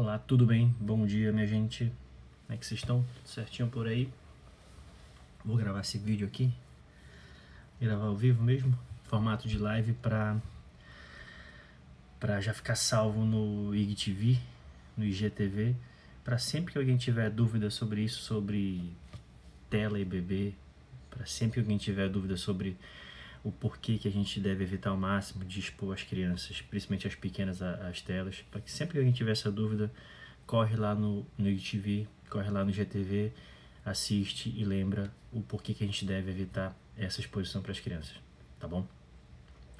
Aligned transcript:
Olá, 0.00 0.16
tudo 0.16 0.46
bem? 0.46 0.72
Bom 0.78 1.04
dia, 1.04 1.32
minha 1.32 1.44
gente. 1.44 1.92
Como 2.46 2.54
é 2.54 2.56
que 2.56 2.64
vocês 2.64 2.78
estão? 2.78 3.04
Tudo 3.16 3.28
certinho 3.28 3.68
por 3.68 3.88
aí? 3.88 4.08
Vou 5.44 5.56
gravar 5.56 5.80
esse 5.80 5.98
vídeo 5.98 6.24
aqui. 6.24 6.52
Gravar 7.80 8.04
ao 8.04 8.14
vivo 8.14 8.40
mesmo, 8.40 8.78
formato 9.02 9.48
de 9.48 9.58
live 9.58 9.94
para 9.94 10.40
para 12.20 12.40
já 12.40 12.54
ficar 12.54 12.76
salvo 12.76 13.24
no 13.24 13.74
IGTV, 13.74 14.38
no 14.96 15.04
IGTV, 15.04 15.74
para 16.22 16.38
sempre 16.38 16.74
que 16.74 16.78
alguém 16.78 16.96
tiver 16.96 17.28
dúvida 17.28 17.68
sobre 17.68 18.02
isso, 18.02 18.22
sobre 18.22 18.92
tela 19.68 19.98
e 19.98 20.04
bebê, 20.04 20.54
para 21.10 21.26
sempre 21.26 21.54
que 21.54 21.60
alguém 21.60 21.76
tiver 21.76 22.08
dúvida 22.08 22.36
sobre 22.36 22.76
o 23.44 23.52
porquê 23.52 23.98
que 23.98 24.08
a 24.08 24.10
gente 24.10 24.40
deve 24.40 24.64
evitar 24.64 24.90
ao 24.90 24.96
máximo 24.96 25.44
de 25.44 25.60
expor 25.60 25.94
as 25.94 26.02
crianças, 26.02 26.60
principalmente 26.60 27.06
as 27.06 27.14
pequenas, 27.14 27.62
às 27.62 28.00
telas, 28.00 28.44
para 28.50 28.60
que 28.60 28.70
sempre 28.70 28.92
que 28.92 28.98
alguém 28.98 29.12
tiver 29.12 29.32
essa 29.32 29.50
dúvida, 29.50 29.92
corre 30.46 30.76
lá 30.76 30.94
no, 30.94 31.26
no 31.36 31.48
IGTV, 31.48 32.08
corre 32.28 32.50
lá 32.50 32.64
no 32.64 32.72
GTV, 32.72 33.32
assiste 33.84 34.52
e 34.56 34.64
lembra 34.64 35.12
o 35.32 35.40
porquê 35.40 35.74
que 35.74 35.84
a 35.84 35.86
gente 35.86 36.04
deve 36.04 36.30
evitar 36.30 36.76
essa 36.96 37.20
exposição 37.20 37.62
para 37.62 37.72
as 37.72 37.80
crianças, 37.80 38.14
tá 38.58 38.66
bom? 38.66 38.86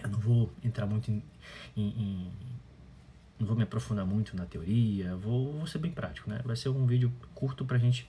Eu 0.03 0.09
não 0.09 0.19
vou 0.19 0.53
entrar 0.63 0.87
muito 0.87 1.11
em, 1.11 1.23
em, 1.77 1.89
em 1.89 2.33
não 3.39 3.47
vou 3.47 3.57
me 3.57 3.63
aprofundar 3.63 4.05
muito 4.05 4.37
na 4.37 4.47
teoria, 4.47 5.15
vou, 5.17 5.53
vou 5.53 5.67
ser 5.67 5.79
bem 5.79 5.93
prático, 5.93 6.29
né? 6.29 6.41
Vai 6.45 6.57
ser 6.57 6.69
um 6.71 6.87
vídeo 6.87 7.13
curto 7.35 7.65
para 7.65 7.77
a 7.77 7.81
gente 7.81 8.09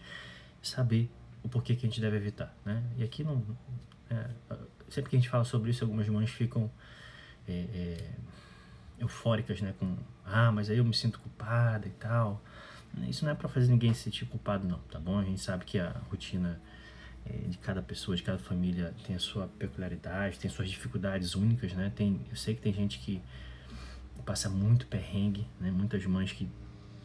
saber 0.62 1.10
o 1.44 1.50
porquê 1.50 1.76
que 1.76 1.86
a 1.86 1.90
gente 1.90 2.02
deve 2.02 2.18
evitar, 2.18 2.56
né? 2.66 2.84
E 2.98 3.04
aqui 3.04 3.24
não, 3.24 3.44
é, 4.10 4.30
sempre 4.90 5.10
que 5.10 5.16
a 5.16 5.20
gente 5.20 5.30
fala 5.30 5.44
sobre 5.44 5.72
isso, 5.72 5.84
algumas 5.84 6.08
mães 6.08 6.30
ficam 6.30 6.70
é, 7.48 7.52
é, 7.52 8.10
eufóricas, 9.00 9.62
né? 9.62 9.74
Com, 9.80 9.98
ah, 10.26 10.52
mas 10.52 10.70
aí 10.70 10.78
eu 10.78 10.86
me 10.86 10.94
sinto 10.94 11.20
culpada 11.20 11.88
e 11.88 11.92
tal. 11.92 12.42
Isso 13.08 13.24
não 13.24 13.32
é 13.32 13.36
para 13.36 13.48
fazer 13.48 13.72
ninguém 13.72 13.94
se 13.94 14.04
sentir 14.04 14.26
culpado, 14.26 14.68
não, 14.68 14.80
tá 14.92 15.00
bom? 15.00 15.20
A 15.20 15.24
gente 15.24 15.40
sabe 15.40 15.64
que 15.64 15.80
a 15.80 15.92
rotina 16.10 16.60
é, 17.26 17.48
de 17.48 17.58
cada 17.58 17.82
pessoa, 17.82 18.18
de 18.18 18.24
cada 18.24 18.40
família 18.40 18.94
tem 19.06 19.16
a 19.16 19.20
sua 19.20 19.48
peculiaridade, 19.48 20.40
tem 20.40 20.50
suas 20.50 20.70
dificuldades 20.70 21.36
únicas, 21.36 21.74
né? 21.74 21.92
Tem, 21.96 22.20
eu 22.30 22.36
sei 22.36 22.56
que 22.56 22.62
tem 22.62 22.74
gente 22.74 23.00
que 23.00 23.22
passa 24.26 24.50
muito 24.50 24.88
perrengue, 24.88 25.48
né? 25.60 25.72
Muitas 25.72 26.06
mães 26.06 26.32
que 26.32 26.50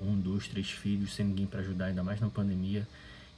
um, 0.00 0.18
dois, 0.18 0.48
três 0.48 0.70
filhos 0.70 1.14
sem 1.14 1.24
ninguém 1.26 1.46
para 1.46 1.60
ajudar, 1.60 1.86
ainda 1.86 2.02
mais 2.02 2.20
na 2.20 2.28
pandemia 2.28 2.86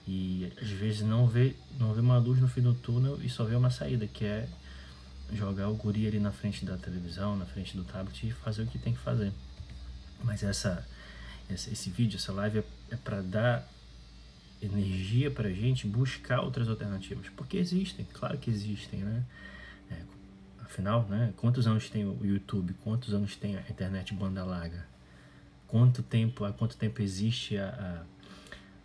e 0.07 0.53
às 0.61 0.69
vezes 0.69 1.03
não 1.03 1.27
vê, 1.27 1.55
não 1.79 1.93
vê 1.93 2.01
uma 2.01 2.19
luz 2.19 2.41
no 2.41 2.49
fim 2.49 2.61
do 2.61 2.75
túnel 2.75 3.21
e 3.23 3.29
só 3.29 3.45
vê 3.45 3.57
uma 3.57 3.71
saída, 3.71 4.07
que 4.07 4.25
é 4.25 4.49
jogar 5.33 5.69
o 5.69 5.75
guri 5.75 6.07
ali 6.07 6.21
na 6.21 6.31
frente 6.31 6.65
da 6.65 6.77
televisão, 6.77 7.37
na 7.37 7.45
frente 7.45 7.77
do 7.77 7.83
tablet 7.83 8.29
e 8.29 8.31
fazer 8.31 8.63
o 8.63 8.67
que 8.67 8.79
tem 8.79 8.93
que 8.93 9.01
fazer. 9.01 9.33
Mas 10.23 10.43
essa, 10.43 10.87
essa 11.49 11.71
esse 11.71 11.91
vídeo, 11.91 12.17
essa 12.17 12.33
live 12.33 12.59
é, 12.59 12.65
é 12.93 12.97
para 12.97 13.21
dar 13.21 13.69
energia 14.63 15.31
para 15.31 15.49
a 15.49 15.53
gente 15.53 15.87
buscar 15.87 16.41
outras 16.41 16.69
alternativas, 16.69 17.29
porque 17.31 17.57
existem, 17.57 18.07
claro 18.13 18.39
que 18.39 18.49
existem, 18.49 19.01
né? 19.01 19.25
É, 19.91 20.03
afinal, 20.63 21.05
né? 21.09 21.35
Quantos 21.37 21.67
anos 21.67 21.91
tem 21.91 22.05
o 22.05 22.25
YouTube? 22.25 22.75
Quantos 22.85 23.13
anos 23.13 23.37
tem 23.37 23.57
a 23.57 23.61
internet 23.63 24.15
banda 24.15 24.45
larga? 24.45 24.87
Quanto 25.67 26.03
tempo, 26.03 26.45
há 26.45 26.53
quanto 26.53 26.77
tempo 26.77 27.03
existe 27.03 27.59
a, 27.59 27.69
a 27.69 28.16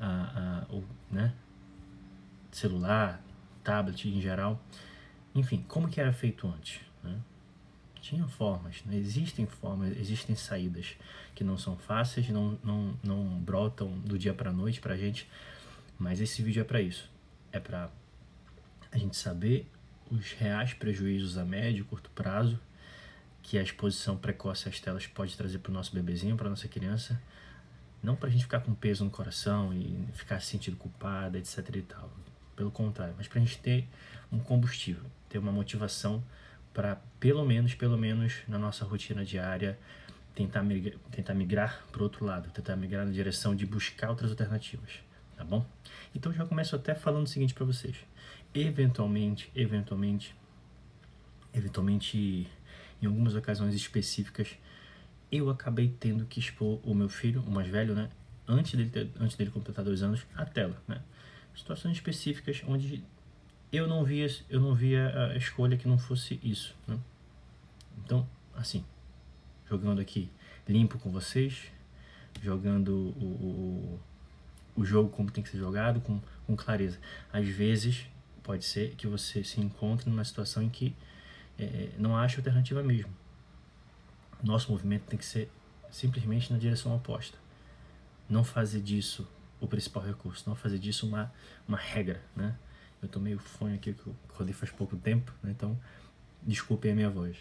a, 0.01 0.65
a, 0.69 0.73
o 0.73 0.83
né, 1.11 1.33
celular, 2.51 3.21
tablet 3.63 4.09
em 4.09 4.19
geral. 4.19 4.61
Enfim, 5.33 5.63
como 5.67 5.87
que 5.87 6.01
era 6.01 6.11
feito 6.11 6.47
antes? 6.47 6.81
Né? 7.03 7.17
Tinha 8.01 8.27
formas, 8.27 8.83
né? 8.85 8.97
existem 8.97 9.45
formas, 9.45 9.95
existem 9.97 10.35
saídas 10.35 10.97
que 11.35 11.43
não 11.43 11.57
são 11.57 11.77
fáceis, 11.77 12.27
não, 12.29 12.57
não, 12.63 12.97
não 13.03 13.23
brotam 13.39 13.99
do 13.99 14.17
dia 14.17 14.33
para 14.33 14.51
noite 14.51 14.81
para 14.81 14.97
gente, 14.97 15.29
mas 15.97 16.19
esse 16.19 16.41
vídeo 16.41 16.61
é 16.61 16.63
para 16.63 16.81
isso. 16.81 17.09
É 17.51 17.59
para 17.59 17.89
a 18.91 18.97
gente 18.97 19.15
saber 19.15 19.69
os 20.09 20.33
reais 20.33 20.73
prejuízos 20.73 21.37
a 21.37 21.45
médio 21.45 21.81
e 21.81 21.85
curto 21.85 22.09
prazo 22.09 22.59
que 23.41 23.57
a 23.57 23.61
exposição 23.61 24.17
precoce 24.17 24.67
às 24.67 24.79
telas 24.79 25.07
pode 25.07 25.35
trazer 25.35 25.59
para 25.59 25.69
o 25.69 25.73
nosso 25.73 25.93
bebezinho, 25.93 26.35
para 26.35 26.49
nossa 26.49 26.67
criança, 26.67 27.21
não 28.03 28.15
para 28.15 28.29
a 28.29 28.31
gente 28.31 28.43
ficar 28.43 28.61
com 28.61 28.73
peso 28.73 29.03
no 29.03 29.11
coração 29.11 29.73
e 29.73 30.07
ficar 30.13 30.39
se 30.39 30.47
sentindo 30.47 30.77
culpada, 30.77 31.37
etc 31.37 31.75
e 31.75 31.81
tal. 31.81 32.09
Pelo 32.55 32.71
contrário, 32.71 33.13
mas 33.17 33.27
para 33.27 33.39
a 33.39 33.43
gente 33.43 33.57
ter 33.59 33.87
um 34.31 34.39
combustível, 34.39 35.03
ter 35.29 35.37
uma 35.37 35.51
motivação 35.51 36.23
para 36.73 36.97
pelo 37.19 37.45
menos, 37.45 37.73
pelo 37.73 37.97
menos 37.97 38.41
na 38.47 38.57
nossa 38.57 38.85
rotina 38.85 39.25
diária, 39.25 39.77
tentar 40.33 40.63
migrar, 40.63 40.97
tentar 41.11 41.33
migrar 41.33 41.83
para 41.91 42.03
outro 42.03 42.25
lado, 42.25 42.49
tentar 42.51 42.75
migrar 42.75 43.05
na 43.05 43.11
direção 43.11 43.55
de 43.55 43.65
buscar 43.65 44.09
outras 44.09 44.31
alternativas, 44.31 44.99
tá 45.35 45.43
bom? 45.43 45.65
Então 46.15 46.31
já 46.31 46.45
começo 46.45 46.75
até 46.75 46.95
falando 46.95 47.25
o 47.25 47.29
seguinte 47.29 47.53
para 47.53 47.65
vocês. 47.65 47.97
Eventualmente, 48.53 49.51
eventualmente, 49.55 50.35
eventualmente, 51.53 52.47
em 53.01 53.05
algumas 53.05 53.35
ocasiões 53.35 53.73
específicas, 53.73 54.57
eu 55.31 55.49
acabei 55.49 55.95
tendo 55.99 56.25
que 56.25 56.39
expor 56.39 56.79
o 56.83 56.93
meu 56.93 57.07
filho, 57.07 57.41
o 57.41 57.51
mais 57.51 57.67
velho, 57.67 57.95
né? 57.95 58.09
Antes 58.47 58.73
dele, 58.75 58.89
ter, 58.89 59.09
antes 59.19 59.37
dele 59.37 59.49
completar 59.49 59.85
dois 59.85 60.03
anos, 60.03 60.25
à 60.35 60.45
tela, 60.45 60.81
né? 60.87 61.01
Situações 61.55 61.93
específicas 61.93 62.61
onde 62.67 63.03
eu 63.71 63.87
não 63.87 64.03
via, 64.03 64.27
eu 64.49 64.59
não 64.59 64.75
via 64.75 65.31
a 65.31 65.37
escolha 65.37 65.77
que 65.77 65.87
não 65.87 65.97
fosse 65.97 66.39
isso, 66.43 66.75
né? 66.85 66.99
Então, 68.03 68.27
assim, 68.55 68.83
jogando 69.69 70.01
aqui 70.01 70.29
limpo 70.67 70.99
com 70.99 71.09
vocês, 71.09 71.67
jogando 72.41 72.89
o, 72.93 73.99
o, 74.75 74.81
o 74.81 74.85
jogo 74.85 75.09
como 75.09 75.31
tem 75.31 75.43
que 75.43 75.49
ser 75.49 75.57
jogado, 75.57 76.01
com, 76.01 76.19
com 76.45 76.55
clareza. 76.57 76.99
Às 77.31 77.47
vezes, 77.47 78.05
pode 78.43 78.65
ser 78.65 78.95
que 78.95 79.07
você 79.07 79.43
se 79.43 79.61
encontre 79.61 80.09
numa 80.09 80.25
situação 80.25 80.61
em 80.63 80.69
que 80.69 80.93
é, 81.57 81.89
não 81.97 82.17
acha 82.17 82.37
alternativa 82.37 82.83
mesmo 82.83 83.20
nosso 84.43 84.71
movimento 84.71 85.03
tem 85.03 85.17
que 85.17 85.25
ser 85.25 85.49
simplesmente 85.91 86.51
na 86.51 86.57
direção 86.57 86.95
oposta. 86.95 87.37
Não 88.29 88.43
fazer 88.43 88.81
disso 88.81 89.27
o 89.59 89.67
principal 89.67 90.03
recurso, 90.03 90.43
não 90.47 90.55
fazer 90.55 90.79
disso 90.79 91.05
uma, 91.05 91.31
uma 91.67 91.77
regra, 91.77 92.21
né? 92.35 92.55
Eu 93.01 93.09
tô 93.09 93.19
meio 93.19 93.39
fone 93.39 93.75
aqui, 93.75 93.93
que 93.93 94.07
eu 94.07 94.15
rodei 94.33 94.53
faz 94.53 94.71
pouco 94.71 94.95
tempo, 94.95 95.31
né? 95.43 95.51
Então, 95.51 95.77
desculpem 96.41 96.91
a 96.91 96.95
minha 96.95 97.09
voz. 97.09 97.37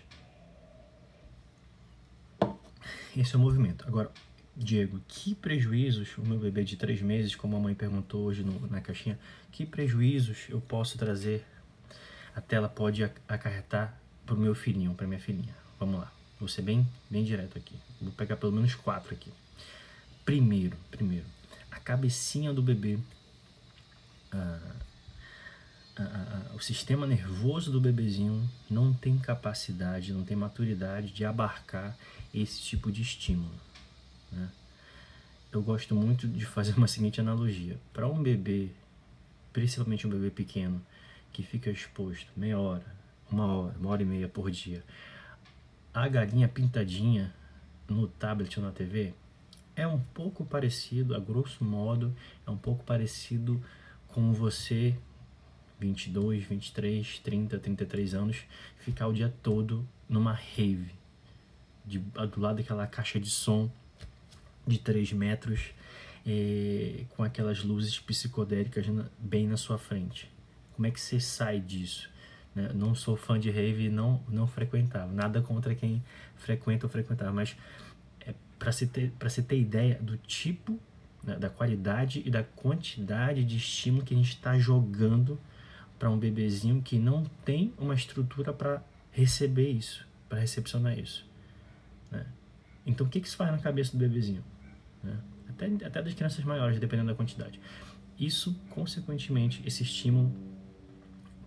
Esse 3.16 3.34
é 3.34 3.38
o 3.38 3.40
movimento. 3.40 3.84
Agora, 3.86 4.10
Diego, 4.56 5.00
que 5.08 5.34
prejuízos 5.34 6.16
o 6.18 6.22
meu 6.22 6.38
bebê 6.38 6.64
de 6.64 6.76
três 6.76 7.00
meses, 7.00 7.34
como 7.34 7.56
a 7.56 7.60
mãe 7.60 7.74
perguntou 7.74 8.24
hoje 8.24 8.42
no, 8.42 8.66
na 8.68 8.80
caixinha, 8.80 9.18
que 9.50 9.64
prejuízos 9.64 10.46
eu 10.48 10.60
posso 10.60 10.98
trazer, 10.98 11.44
a 12.34 12.40
tela 12.40 12.68
pode 12.68 13.02
acarretar 13.02 13.98
para 14.26 14.34
o 14.34 14.38
meu 14.38 14.54
filhinho, 14.54 14.94
para 14.94 15.06
minha 15.06 15.20
filhinha? 15.20 15.54
Vamos 15.78 16.00
lá. 16.00 16.19
Vou 16.40 16.48
ser 16.48 16.62
bem, 16.62 16.88
bem 17.10 17.22
direto 17.22 17.58
aqui. 17.58 17.74
Vou 18.00 18.12
pegar 18.12 18.34
pelo 18.36 18.50
menos 18.50 18.74
quatro 18.74 19.12
aqui. 19.12 19.30
Primeiro, 20.24 20.74
primeiro, 20.90 21.26
a 21.70 21.78
cabecinha 21.78 22.50
do 22.50 22.62
bebê, 22.62 22.98
ah, 24.32 24.58
ah, 25.96 26.02
ah, 26.02 26.54
o 26.54 26.60
sistema 26.60 27.06
nervoso 27.06 27.70
do 27.70 27.78
bebezinho 27.78 28.48
não 28.70 28.90
tem 28.94 29.18
capacidade, 29.18 30.14
não 30.14 30.24
tem 30.24 30.34
maturidade 30.34 31.12
de 31.12 31.26
abarcar 31.26 31.94
esse 32.32 32.58
tipo 32.62 32.90
de 32.90 33.02
estímulo. 33.02 33.60
Né? 34.32 34.48
Eu 35.52 35.60
gosto 35.60 35.94
muito 35.94 36.26
de 36.26 36.46
fazer 36.46 36.72
uma 36.72 36.88
seguinte 36.88 37.20
analogia. 37.20 37.76
Para 37.92 38.08
um 38.08 38.22
bebê, 38.22 38.70
principalmente 39.52 40.06
um 40.06 40.10
bebê 40.10 40.30
pequeno, 40.30 40.80
que 41.34 41.42
fica 41.42 41.70
exposto 41.70 42.28
meia 42.34 42.58
hora, 42.58 42.86
uma 43.30 43.44
hora, 43.44 43.76
uma 43.78 43.90
hora 43.90 44.02
e 44.02 44.06
meia 44.06 44.26
por 44.26 44.50
dia 44.50 44.82
a 45.92 46.08
galinha 46.08 46.48
pintadinha 46.48 47.34
no 47.88 48.06
tablet 48.06 48.59
ou 48.59 48.65
na 48.65 48.70
TV 48.70 49.12
é 49.74 49.86
um 49.86 49.98
pouco 49.98 50.44
parecido, 50.44 51.15
a 51.15 51.18
grosso 51.18 51.65
modo, 51.65 52.15
é 52.47 52.50
um 52.50 52.56
pouco 52.56 52.84
parecido 52.84 53.60
com 54.09 54.32
você, 54.32 54.97
22, 55.78 56.44
23, 56.44 57.18
30, 57.20 57.59
33 57.59 58.15
anos, 58.15 58.42
ficar 58.78 59.06
o 59.06 59.12
dia 59.12 59.32
todo 59.42 59.86
numa 60.09 60.32
rave, 60.32 60.92
de, 61.84 61.98
do 61.98 62.41
lado 62.41 62.56
daquela 62.56 62.86
caixa 62.86 63.18
de 63.18 63.30
som 63.30 63.70
de 64.66 64.78
3 64.78 65.12
metros, 65.12 65.72
é, 66.26 67.04
com 67.16 67.24
aquelas 67.24 67.65
luzes 67.65 67.98
psicodélicas 67.98 68.86
bem 69.18 69.47
na 69.47 69.56
sua 69.56 69.78
frente. 69.78 70.30
Como 70.74 70.86
é 70.86 70.91
que 70.91 71.00
você 71.00 71.18
sai 71.18 71.59
disso? 71.59 72.10
Né? 72.54 72.70
Não 72.74 72.94
sou 72.94 73.16
fã 73.16 73.38
de 73.38 73.50
rave 73.50 73.84
e 73.84 73.88
não, 73.88 74.22
não 74.28 74.47
frequentava. 74.47 75.12
Nada 75.12 75.41
contra 75.41 75.74
quem 75.74 76.02
frequenta 76.36 76.86
ou 76.86 76.91
frequentava, 76.91 77.32
mas 77.32 77.56
é 78.20 78.34
para 78.58 78.72
se, 78.72 78.86
ter, 78.86 79.12
se 79.28 79.42
ter 79.42 79.58
ideia 79.58 79.98
do 80.00 80.16
tipo, 80.16 80.78
né, 81.22 81.36
da 81.36 81.48
qualidade 81.48 82.22
e 82.24 82.30
da 82.30 82.42
quantidade 82.42 83.44
de 83.44 83.56
estímulo 83.56 84.04
que 84.04 84.14
a 84.14 84.16
gente 84.16 84.30
está 84.30 84.58
jogando 84.58 85.38
para 85.98 86.10
um 86.10 86.18
bebezinho 86.18 86.80
que 86.80 86.98
não 86.98 87.24
tem 87.44 87.74
uma 87.78 87.94
estrutura 87.94 88.53
para 88.53 88.82
receber 89.12 89.70
isso, 89.70 90.06
para 90.28 90.38
recepcionar 90.38 90.98
isso. 90.98 91.26
Né? 92.10 92.26
Então, 92.86 93.06
o 93.06 93.10
que, 93.10 93.20
que 93.20 93.28
se 93.28 93.36
faz 93.36 93.50
na 93.50 93.58
cabeça 93.58 93.92
do 93.92 93.98
bebezinho? 93.98 94.42
né? 95.03 95.18
até, 95.48 95.66
até 95.86 96.03
das 96.03 96.14
crianças 96.14 96.44
maiores, 96.44 96.78
dependendo 96.78 97.08
da 97.08 97.14
quantidade. 97.14 97.60
Isso, 98.18 98.54
consequentemente, 98.70 99.62
esse 99.66 99.82
estímulo, 99.82 100.32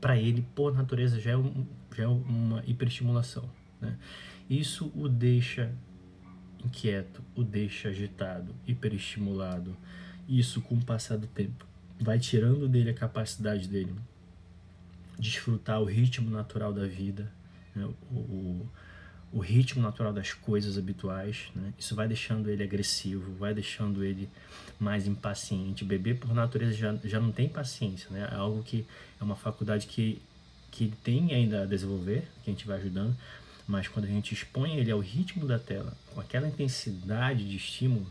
para 0.04 0.18
ele, 0.18 0.46
por 0.54 0.76
natureza, 0.76 1.18
já 1.18 1.32
é, 1.32 1.38
um, 1.38 1.66
já 1.96 2.04
é 2.04 2.08
uma 2.08 2.62
hiperestimulação. 2.68 3.50
Né? 3.80 3.98
Isso 4.50 4.92
o 4.94 5.08
deixa 5.08 5.74
inquieto, 6.62 7.24
o 7.34 7.42
deixa 7.42 7.88
agitado, 7.88 8.54
hiperestimulado. 8.68 9.78
Isso, 10.28 10.60
com 10.60 10.76
o 10.76 10.84
passar 10.84 11.18
do 11.18 11.26
tempo, 11.26 11.66
vai 12.02 12.20
tirando 12.20 12.68
dele 12.68 12.90
a 12.90 12.94
capacidade 12.94 13.70
dele 13.70 13.96
desfrutar 15.18 15.82
o 15.82 15.86
ritmo 15.86 16.30
natural 16.30 16.74
da 16.74 16.86
vida, 16.86 17.32
né? 17.74 17.86
o, 18.12 18.16
o, 18.16 18.70
o, 19.34 19.40
ritmo 19.40 19.82
natural 19.82 20.14
das 20.14 20.34
coisas 20.34 20.78
habituais. 20.78 21.52
Né? 21.56 21.74
Isso 21.78 21.96
vai 21.96 22.08
deixando 22.08 22.50
ele 22.50 22.64
agressivo, 22.64 23.34
vai 23.36 23.54
deixando 23.54 24.04
ele 24.04 24.30
mais 24.80 25.08
impaciente. 25.08 25.84
Beber, 25.84 26.20
por 26.20 26.34
natureza, 26.34 26.74
já, 26.74 26.96
já 27.04 27.20
não 27.20 27.32
tem 27.32 27.50
paciência, 27.50 28.10
né? 28.12 28.28
é 28.32 28.36
algo 28.36 28.64
que 28.64 28.86
é 29.20 29.24
uma 29.24 29.36
faculdade 29.36 29.88
que, 29.88 30.22
que 30.72 30.86
ele 30.86 30.96
tem 31.04 31.34
ainda 31.34 31.64
a 31.64 31.66
desenvolver, 31.66 32.28
que 32.44 32.50
a 32.50 32.54
gente 32.54 32.68
vai 32.68 32.78
ajudando, 32.78 33.16
mas 33.68 33.88
quando 33.88 34.06
a 34.06 34.10
gente 34.10 34.34
expõe 34.34 34.78
ele 34.78 34.92
ao 34.92 35.00
ritmo 35.00 35.46
da 35.46 35.58
tela, 35.58 35.96
com 36.14 36.20
aquela 36.20 36.48
intensidade 36.48 37.48
de 37.48 37.56
estímulo, 37.56 38.06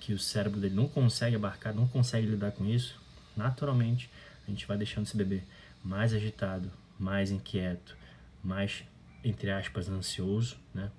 que 0.00 0.12
o 0.12 0.18
cérebro 0.18 0.60
dele 0.60 0.74
não 0.74 0.86
consegue 0.86 1.34
abarcar, 1.34 1.74
não 1.74 1.88
consegue 1.88 2.26
lidar 2.26 2.52
com 2.52 2.64
isso, 2.64 2.98
naturalmente 3.36 4.08
a 4.46 4.50
gente 4.50 4.66
vai 4.66 4.76
deixando 4.76 5.06
esse 5.06 5.16
bebê 5.16 5.42
mais 5.82 6.12
agitado, 6.14 6.70
mais 6.98 7.30
inquieto, 7.30 7.96
mais, 8.42 8.84
entre 9.28 9.50
aspas, 9.50 9.88
ansioso, 9.88 10.56
né? 10.72 10.90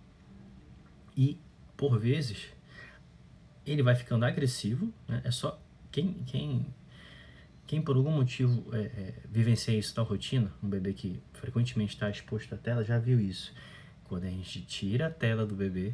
E, 1.16 1.38
por 1.78 1.98
vezes, 1.98 2.48
ele 3.66 3.82
vai 3.82 3.96
ficando 3.96 4.26
agressivo, 4.26 4.94
né? 5.08 5.22
É 5.24 5.32
só 5.32 5.60
quem, 5.90 6.14
quem, 6.26 6.66
quem 7.66 7.82
por 7.82 7.96
algum 7.96 8.12
motivo 8.12 8.64
é, 8.76 8.80
é, 8.80 9.14
vivencia 9.32 9.74
isso 9.74 9.94
na 9.96 10.04
rotina, 10.04 10.52
um 10.62 10.68
bebê 10.68 10.92
que 10.94 11.22
frequentemente 11.34 11.94
está 11.94 12.10
exposto 12.10 12.54
à 12.54 12.58
tela, 12.58 12.84
já 12.84 13.00
viu 13.00 13.20
isso. 13.20 13.54
Quando 14.04 14.26
a 14.26 14.30
gente 14.30 14.62
tira 14.62 15.08
a 15.08 15.10
tela 15.10 15.46
do 15.46 15.56
bebê, 15.56 15.94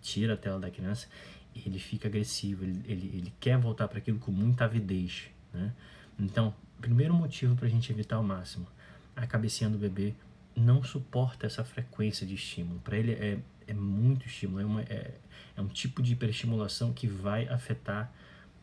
tira 0.00 0.32
a 0.32 0.36
tela 0.38 0.58
da 0.58 0.70
criança, 0.70 1.06
ele 1.54 1.78
fica 1.78 2.08
agressivo, 2.08 2.64
ele, 2.64 2.82
ele, 2.86 3.10
ele 3.14 3.34
quer 3.38 3.58
voltar 3.58 3.88
para 3.88 3.98
aquilo 3.98 4.18
com 4.18 4.32
muita 4.32 4.64
avidez, 4.64 5.28
né? 5.52 5.74
Então, 6.18 6.54
primeiro 6.80 7.12
motivo 7.12 7.54
para 7.54 7.66
a 7.66 7.70
gente 7.70 7.92
evitar 7.92 8.16
ao 8.16 8.22
máximo, 8.22 8.66
a 9.14 9.26
cabecinha 9.26 9.68
do 9.68 9.76
bebê 9.76 10.14
não 10.54 10.82
suporta 10.82 11.46
essa 11.46 11.64
frequência 11.64 12.26
de 12.26 12.34
estímulo. 12.34 12.80
Para 12.80 12.96
ele 12.96 13.12
é, 13.12 13.38
é 13.66 13.74
muito 13.74 14.26
estímulo, 14.26 14.60
é, 14.60 14.64
uma, 14.64 14.82
é, 14.82 15.14
é 15.56 15.60
um 15.60 15.68
tipo 15.68 16.02
de 16.02 16.12
hiperestimulação 16.12 16.92
que 16.92 17.06
vai 17.06 17.48
afetar 17.48 18.12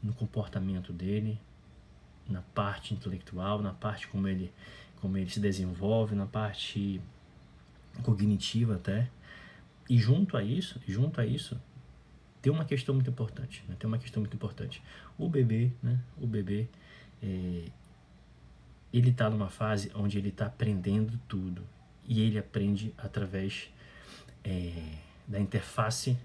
no 0.01 0.13
comportamento 0.13 0.93
dele, 0.93 1.39
na 2.27 2.41
parte 2.41 2.93
intelectual, 2.93 3.61
na 3.61 3.73
parte 3.73 4.07
como 4.07 4.27
ele, 4.27 4.51
como 5.01 5.17
ele 5.17 5.29
se 5.29 5.39
desenvolve, 5.39 6.15
na 6.15 6.25
parte 6.25 7.01
cognitiva 8.03 8.75
até. 8.75 9.09
E 9.89 9.97
junto 9.97 10.37
a 10.37 10.43
isso, 10.43 10.79
junto 10.87 11.19
a 11.19 11.25
isso, 11.25 11.59
tem 12.41 12.53
uma 12.53 12.63
questão 12.63 12.93
muito 12.93 13.09
importante, 13.09 13.65
né? 13.67 13.75
tem 13.77 13.87
uma 13.87 13.97
questão 13.97 14.21
muito 14.21 14.35
importante. 14.35 14.81
O 15.17 15.27
bebê, 15.27 15.71
né? 15.83 15.99
O 16.21 16.27
bebê, 16.27 16.69
é, 17.21 17.65
ele 18.93 19.09
está 19.09 19.29
numa 19.29 19.49
fase 19.49 19.91
onde 19.93 20.17
ele 20.17 20.29
está 20.29 20.45
aprendendo 20.45 21.19
tudo 21.27 21.63
e 22.09 22.21
ele 22.21 22.39
aprende 22.39 22.91
através 22.97 23.69
é, 24.43 24.73
da 25.27 25.39
interface, 25.39 26.17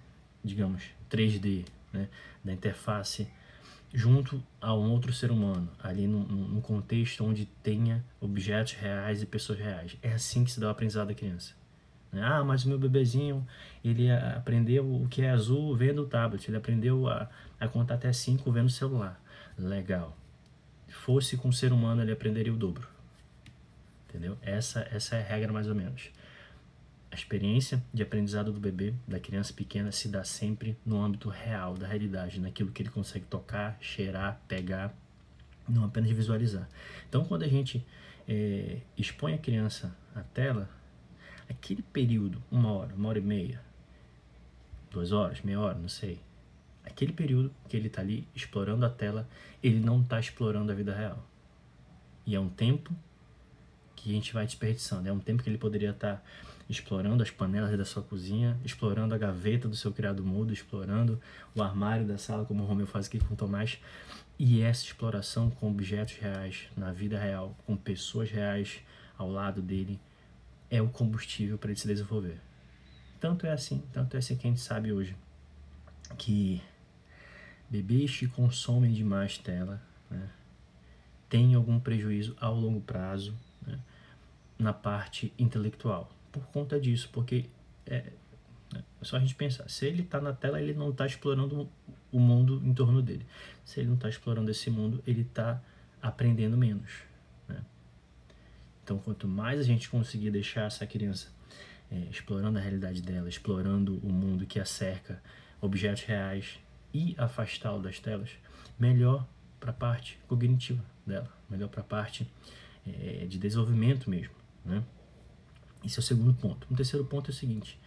digamos, 0.43 0.83
3D, 1.11 1.67
né? 1.93 2.09
da 2.43 2.53
interface 2.55 3.29
junto 3.93 4.43
a 4.61 4.75
um 4.75 4.91
outro 4.91 5.13
ser 5.13 5.31
humano, 5.31 5.71
ali 5.81 6.07
num, 6.09 6.61
contexto 6.63 7.23
onde 7.23 7.45
tenha 7.63 8.03
objetos 8.19 8.73
reais 8.73 9.23
e 9.23 9.27
pessoas 9.27 9.59
reais. 9.59 9.97
É 10.03 10.15
assim 10.15 10.43
que 10.43 10.51
se 10.51 10.59
dá 10.59 10.69
o 10.69 10.71
aprendizado 10.71 11.09
da 11.09 11.15
criança. 11.15 11.53
Né? 12.11 12.21
Ah, 12.25 12.43
mas 12.43 12.65
o 12.65 12.69
meu 12.69 12.79
bebezinho, 12.79 13.47
ele 13.85 14.11
aprendeu 14.11 14.85
o 14.85 15.07
que 15.07 15.23
é 15.23 15.31
azul 15.31 15.77
vendo 15.77 16.03
o 16.03 16.07
tablet, 16.07 16.49
ele 16.49 16.57
aprendeu 16.57 17.07
a, 17.07 17.29
a 17.61 17.69
contar 17.69 17.95
até 17.95 18.13
5 18.13 18.51
vendo 18.51 18.67
o 18.67 18.71
celular. 18.71 19.21
Legal. 19.57 20.17
Fosse 20.89 21.37
com 21.37 21.49
um 21.49 21.53
ser 21.53 21.73
humano, 21.73 22.03
ele 22.03 22.13
aprenderia 22.13 22.53
o 22.53 22.57
dobro. 22.57 22.94
Entendeu? 24.15 24.39
Essa, 24.43 24.87
essa 24.93 25.17
é 25.17 25.21
a 25.21 25.25
regra 25.25 25.53
mais 25.53 25.67
ou 25.67 25.75
menos. 25.75 26.09
A 27.11 27.17
experiência 27.17 27.83
de 27.93 28.01
aprendizado 28.01 28.53
do 28.53 28.61
bebê, 28.61 28.95
da 29.09 29.19
criança 29.19 29.53
pequena, 29.53 29.91
se 29.91 30.07
dá 30.07 30.23
sempre 30.23 30.79
no 30.87 31.03
âmbito 31.03 31.29
real, 31.29 31.75
da 31.75 31.89
realidade, 31.89 32.41
naquilo 32.41 32.71
que 32.71 32.81
ele 32.81 32.91
consegue 32.91 33.25
tocar, 33.25 33.77
cheirar, 33.81 34.41
pegar, 34.47 34.95
não 35.69 35.85
apenas 35.85 36.11
visualizar. 36.11 36.69
Então, 37.09 37.25
quando 37.25 37.43
a 37.43 37.49
gente 37.49 37.85
é, 38.29 38.83
expõe 38.97 39.35
a 39.35 39.39
criança 39.39 39.93
à 40.15 40.23
tela, 40.23 40.71
aquele 41.51 41.83
período, 41.83 42.41
uma 42.53 42.73
hora, 42.73 42.95
uma 42.95 43.09
hora 43.09 43.19
e 43.19 43.23
meia, 43.23 43.61
duas 44.93 45.11
horas, 45.11 45.43
meia 45.43 45.59
hora, 45.59 45.77
não 45.77 45.89
sei, 45.89 46.21
aquele 46.85 47.13
período 47.13 47.53
que 47.69 47.77
ele 47.77 47.89
está 47.89 48.01
ali 48.01 48.29
explorando 48.33 48.87
a 48.87 48.91
tela, 48.91 49.29
ele 49.61 49.81
não 49.81 50.03
está 50.03 50.21
explorando 50.21 50.71
a 50.71 50.75
vida 50.75 50.95
real. 50.95 51.27
E 52.25 52.37
é 52.37 52.41
um 52.41 52.49
tempo 52.49 52.95
que 54.05 54.11
a 54.11 54.15
gente 54.15 54.33
vai 54.33 54.45
desperdiçando, 54.47 55.09
é 55.09 55.12
um 55.12 55.19
tempo 55.19 55.43
que 55.43 55.49
ele 55.49 55.59
poderia 55.59 55.91
estar. 55.91 56.17
Tá 56.17 56.23
explorando 56.69 57.23
as 57.23 57.31
panelas 57.31 57.77
da 57.77 57.85
sua 57.85 58.03
cozinha, 58.03 58.59
explorando 58.65 59.15
a 59.15 59.19
gaveta 59.19 59.69
do 59.69 59.77
seu 59.77 59.93
criado 59.93 60.25
mudo, 60.25 60.53
explorando 60.53 61.21
o 61.55 61.62
armário 61.62 62.06
da 62.06 62.19
sala, 62.19 62.45
como 62.45 62.62
o 62.62 62.67
Romeu 62.67 62.87
faz 62.87 63.06
aqui 63.06 63.19
com 63.19 63.35
o 63.35 63.37
Tomás. 63.37 63.79
E 64.39 64.62
essa 64.62 64.85
exploração 64.85 65.51
com 65.51 65.71
objetos 65.71 66.17
reais, 66.17 66.69
na 66.77 66.93
vida 66.93 67.19
real, 67.19 67.56
com 67.67 67.77
pessoas 67.77 68.31
reais 68.31 68.81
ao 69.17 69.31
lado 69.31 69.62
dele, 69.62 70.01
é 70.71 70.81
o 70.83 70.89
combustível 70.89 71.59
para 71.59 71.71
ele 71.71 71.79
se 71.79 71.87
desenvolver. 71.87 72.41
Tanto 73.21 73.47
é 73.47 73.53
assim, 73.53 73.83
tanto 73.93 74.17
é 74.17 74.19
assim 74.19 74.37
que 74.37 74.47
a 74.47 74.51
gente 74.51 74.61
sabe 74.61 74.93
hoje 74.93 75.17
que 76.19 76.61
bebês 77.71 78.17
que 78.17 78.27
consomem 78.27 78.93
demais 78.93 79.39
tela 79.39 79.83
né, 80.11 80.29
têm 81.29 81.55
algum 81.55 81.81
prejuízo 81.81 82.37
ao 82.39 82.55
longo 82.55 82.81
prazo 82.81 83.35
né, 83.67 83.79
na 84.65 84.73
parte 84.73 85.31
intelectual 85.39 86.11
por 86.33 86.47
conta 86.47 86.81
disso, 86.81 87.11
porque 87.13 87.45
é, 87.87 88.11
é 88.75 88.83
só 89.03 89.19
a 89.19 89.21
gente 89.21 89.35
pensar, 89.35 89.69
se 89.69 89.87
ele 89.87 90.03
está 90.03 90.21
na 90.21 90.33
tela, 90.33 90.61
ele 90.61 90.73
não 90.73 90.91
está 90.91 91.06
explorando 91.06 91.69
o 92.11 92.19
mundo 92.19 92.61
em 92.65 92.73
torno 92.73 93.03
dele. 93.03 93.27
Se 93.65 93.81
ele 93.81 93.89
não 93.89 93.94
está 93.94 94.09
explorando 94.09 94.51
esse 94.51 94.71
mundo, 94.71 95.03
ele 95.06 95.21
está 95.21 95.63
aprendendo 96.03 96.56
menos. 96.56 96.91
Né? 97.47 97.63
Então, 98.83 98.99
quanto 98.99 99.29
mais 99.29 99.61
a 99.61 99.63
gente 99.63 99.89
conseguir 99.89 100.31
deixar 100.31 100.63
essa 100.63 100.87
criança 100.87 101.29
é, 101.93 102.09
explorando 102.11 102.59
a 102.59 102.63
realidade 102.63 103.03
dela, 103.03 103.29
explorando 103.29 103.99
o 104.03 104.11
mundo 104.11 104.47
que 104.47 104.59
a 104.59 104.65
cerca, 104.65 105.23
objetos 105.61 106.05
reais 106.05 106.59
e 106.93 107.15
afastá-lo 107.19 107.83
das 107.83 108.01
telas, 108.01 108.31
melhor 108.79 109.27
para 109.61 109.71
a 109.71 109.75
parte 109.75 110.19
cognitiva 110.27 110.83
dela, 111.06 111.31
melhor 111.51 111.69
para 111.69 111.83
a 111.83 111.85
parte 111.85 112.27
é, 112.87 113.27
de 113.27 113.39
desenvolvimento 113.39 114.09
mesmo. 114.09 114.44
Né? 114.65 114.83
Esse 115.85 115.99
é 115.99 116.01
o 116.01 116.03
segundo 116.03 116.33
ponto. 116.35 116.67
O 116.71 116.77
terceiro 116.77 117.05
ponto 117.05 117.31
é 117.31 117.33
o 117.33 117.35
seguinte: 117.35 117.79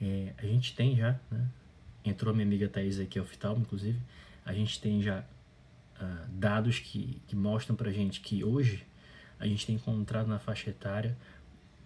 é, 0.00 0.32
a 0.38 0.46
gente 0.46 0.74
tem 0.74 0.96
já, 0.96 1.18
né, 1.30 1.46
entrou 2.04 2.32
a 2.32 2.34
minha 2.34 2.46
amiga 2.46 2.68
Thais 2.68 2.98
aqui, 2.98 3.20
oftalmo, 3.20 3.62
inclusive, 3.62 4.00
a 4.44 4.52
gente 4.52 4.80
tem 4.80 5.02
já 5.02 5.20
uh, 5.20 6.28
dados 6.30 6.78
que, 6.78 7.20
que 7.26 7.34
mostram 7.34 7.76
pra 7.76 7.90
gente 7.90 8.20
que 8.20 8.44
hoje 8.44 8.84
a 9.38 9.46
gente 9.46 9.66
tem 9.66 9.76
encontrado 9.76 10.26
na 10.26 10.38
faixa 10.38 10.70
etária 10.70 11.16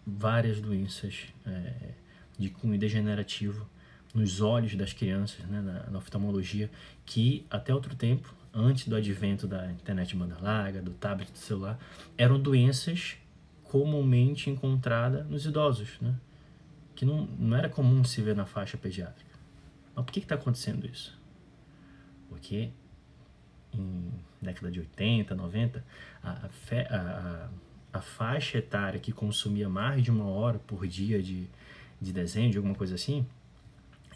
várias 0.06 0.60
doenças 0.60 1.26
é, 1.46 1.92
de 2.38 2.48
cunho 2.48 2.78
degenerativo 2.78 3.68
nos 4.14 4.40
olhos 4.40 4.74
das 4.74 4.92
crianças, 4.92 5.44
né, 5.46 5.60
na, 5.60 5.90
na 5.90 5.98
oftalmologia, 5.98 6.70
que 7.04 7.46
até 7.50 7.74
outro 7.74 7.94
tempo, 7.94 8.34
antes 8.54 8.88
do 8.88 8.96
advento 8.96 9.46
da 9.46 9.70
internet 9.70 10.16
banda 10.16 10.38
larga, 10.40 10.80
do 10.80 10.92
tablet, 10.92 11.30
do 11.30 11.38
celular, 11.38 11.78
eram 12.16 12.40
doenças 12.40 13.16
comumente 13.68 14.50
encontrada 14.50 15.24
nos 15.24 15.44
idosos, 15.44 15.98
né? 16.00 16.14
que 16.94 17.04
não, 17.04 17.28
não 17.38 17.56
era 17.56 17.68
comum 17.68 18.02
se 18.02 18.20
ver 18.20 18.34
na 18.34 18.44
faixa 18.44 18.76
pediátrica. 18.76 19.30
Mas 19.94 20.04
por 20.04 20.12
que 20.12 20.18
está 20.18 20.34
acontecendo 20.34 20.84
isso? 20.84 21.16
Porque 22.28 22.70
em 23.72 24.10
década 24.42 24.70
de 24.70 24.80
80, 24.80 25.34
90, 25.34 25.84
a, 26.22 26.30
a, 26.30 26.96
a, 26.96 27.48
a, 27.92 28.00
faixa 28.00 28.58
etária 28.58 28.98
que 28.98 29.12
consumia 29.12 29.68
mais 29.68 30.02
de 30.02 30.10
uma 30.10 30.24
hora 30.24 30.58
por 30.58 30.86
dia 30.86 31.22
de, 31.22 31.46
de 32.00 32.12
desenho, 32.12 32.50
de 32.50 32.56
alguma 32.56 32.74
coisa 32.74 32.96
assim, 32.96 33.24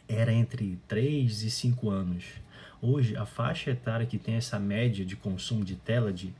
era 0.08 0.32
entre 0.32 0.78
3 0.88 1.42
e 1.42 1.50
5 1.50 1.88
anos. 1.88 2.24
Hoje, 2.80 3.16
a 3.16 3.24
faixa 3.24 3.70
etária 3.70 4.06
que 4.06 4.18
tem 4.18 4.34
essa 4.34 4.58
média 4.58 5.04
de 5.04 5.14
consumo 5.14 5.64
de 5.64 5.76
tela 5.76 6.12
de 6.12 6.34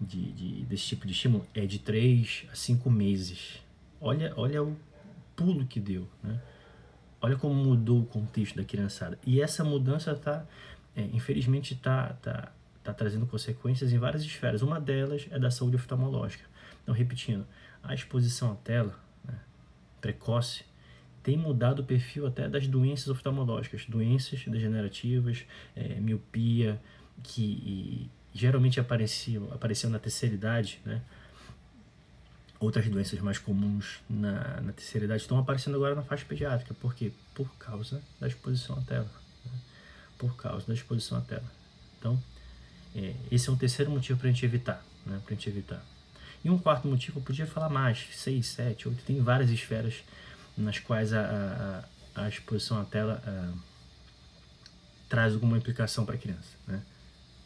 de, 0.00 0.32
de, 0.32 0.64
desse 0.64 0.86
tipo 0.86 1.06
de 1.06 1.12
estímulo 1.12 1.46
é 1.54 1.66
de 1.66 1.78
3 1.78 2.46
a 2.52 2.54
5 2.54 2.90
meses. 2.90 3.62
Olha, 4.00 4.32
olha 4.36 4.62
o 4.62 4.76
pulo 5.36 5.66
que 5.66 5.80
deu, 5.80 6.08
né? 6.22 6.40
Olha 7.20 7.36
como 7.36 7.54
mudou 7.54 8.00
o 8.00 8.06
contexto 8.06 8.56
da 8.56 8.64
criançada. 8.64 9.18
E 9.24 9.40
essa 9.40 9.64
mudança 9.64 10.12
está, 10.12 10.46
é, 10.94 11.02
infelizmente, 11.12 11.72
está 11.72 12.12
tá, 12.14 12.52
tá 12.82 12.92
trazendo 12.92 13.26
consequências 13.26 13.92
em 13.92 13.98
várias 13.98 14.22
esferas. 14.22 14.60
Uma 14.60 14.78
delas 14.78 15.26
é 15.30 15.38
da 15.38 15.50
saúde 15.50 15.76
oftalmológica. 15.76 16.44
Então, 16.82 16.94
repetindo, 16.94 17.46
a 17.82 17.94
exposição 17.94 18.52
à 18.52 18.54
tela 18.56 18.94
né, 19.24 19.34
precoce 20.02 20.64
tem 21.22 21.38
mudado 21.38 21.80
o 21.80 21.84
perfil 21.84 22.26
até 22.26 22.46
das 22.46 22.66
doenças 22.66 23.08
oftalmológicas, 23.08 23.86
doenças 23.86 24.44
degenerativas, 24.44 25.46
é, 25.74 25.98
miopia, 25.98 26.78
que 27.22 28.10
geralmente 28.34 28.80
apareciam, 28.80 29.48
apareciam 29.52 29.90
na 29.90 29.98
terceira 29.98 30.34
idade, 30.34 30.80
né? 30.84 31.00
Outras 32.58 32.88
doenças 32.88 33.20
mais 33.20 33.38
comuns 33.38 34.00
na, 34.08 34.60
na 34.60 34.72
terceira 34.72 35.04
idade 35.04 35.22
estão 35.22 35.38
aparecendo 35.38 35.76
agora 35.76 35.94
na 35.94 36.02
faixa 36.02 36.24
pediátrica. 36.24 36.72
Por 36.74 36.94
quê? 36.94 37.12
Por 37.34 37.48
causa 37.56 38.02
da 38.18 38.26
exposição 38.26 38.78
à 38.78 38.80
tela. 38.82 39.10
Né? 39.44 39.52
Por 40.16 40.34
causa 40.36 40.66
da 40.66 40.72
exposição 40.72 41.18
à 41.18 41.20
tela. 41.20 41.44
Então, 41.98 42.20
é, 42.94 43.14
esse 43.30 43.48
é 43.48 43.52
um 43.52 43.56
terceiro 43.56 43.90
motivo 43.90 44.18
para 44.18 44.28
a 44.28 44.32
gente 44.32 44.44
evitar. 44.46 44.82
Né? 45.04 45.20
Para 45.24 45.34
a 45.34 45.36
gente 45.36 45.48
evitar. 45.48 45.84
E 46.42 46.48
um 46.48 46.58
quarto 46.58 46.88
motivo, 46.88 47.18
eu 47.18 47.22
podia 47.22 47.46
falar 47.46 47.68
mais, 47.68 48.06
seis, 48.12 48.46
sete, 48.46 48.88
oito, 48.88 49.02
tem 49.04 49.20
várias 49.20 49.50
esferas 49.50 50.02
nas 50.56 50.78
quais 50.78 51.12
a, 51.12 51.84
a, 52.14 52.22
a 52.22 52.28
exposição 52.28 52.80
à 52.80 52.84
tela 52.84 53.22
a, 53.26 53.52
traz 55.08 55.34
alguma 55.34 55.58
implicação 55.58 56.06
para 56.06 56.14
a 56.14 56.18
criança. 56.18 56.56
Né? 56.66 56.82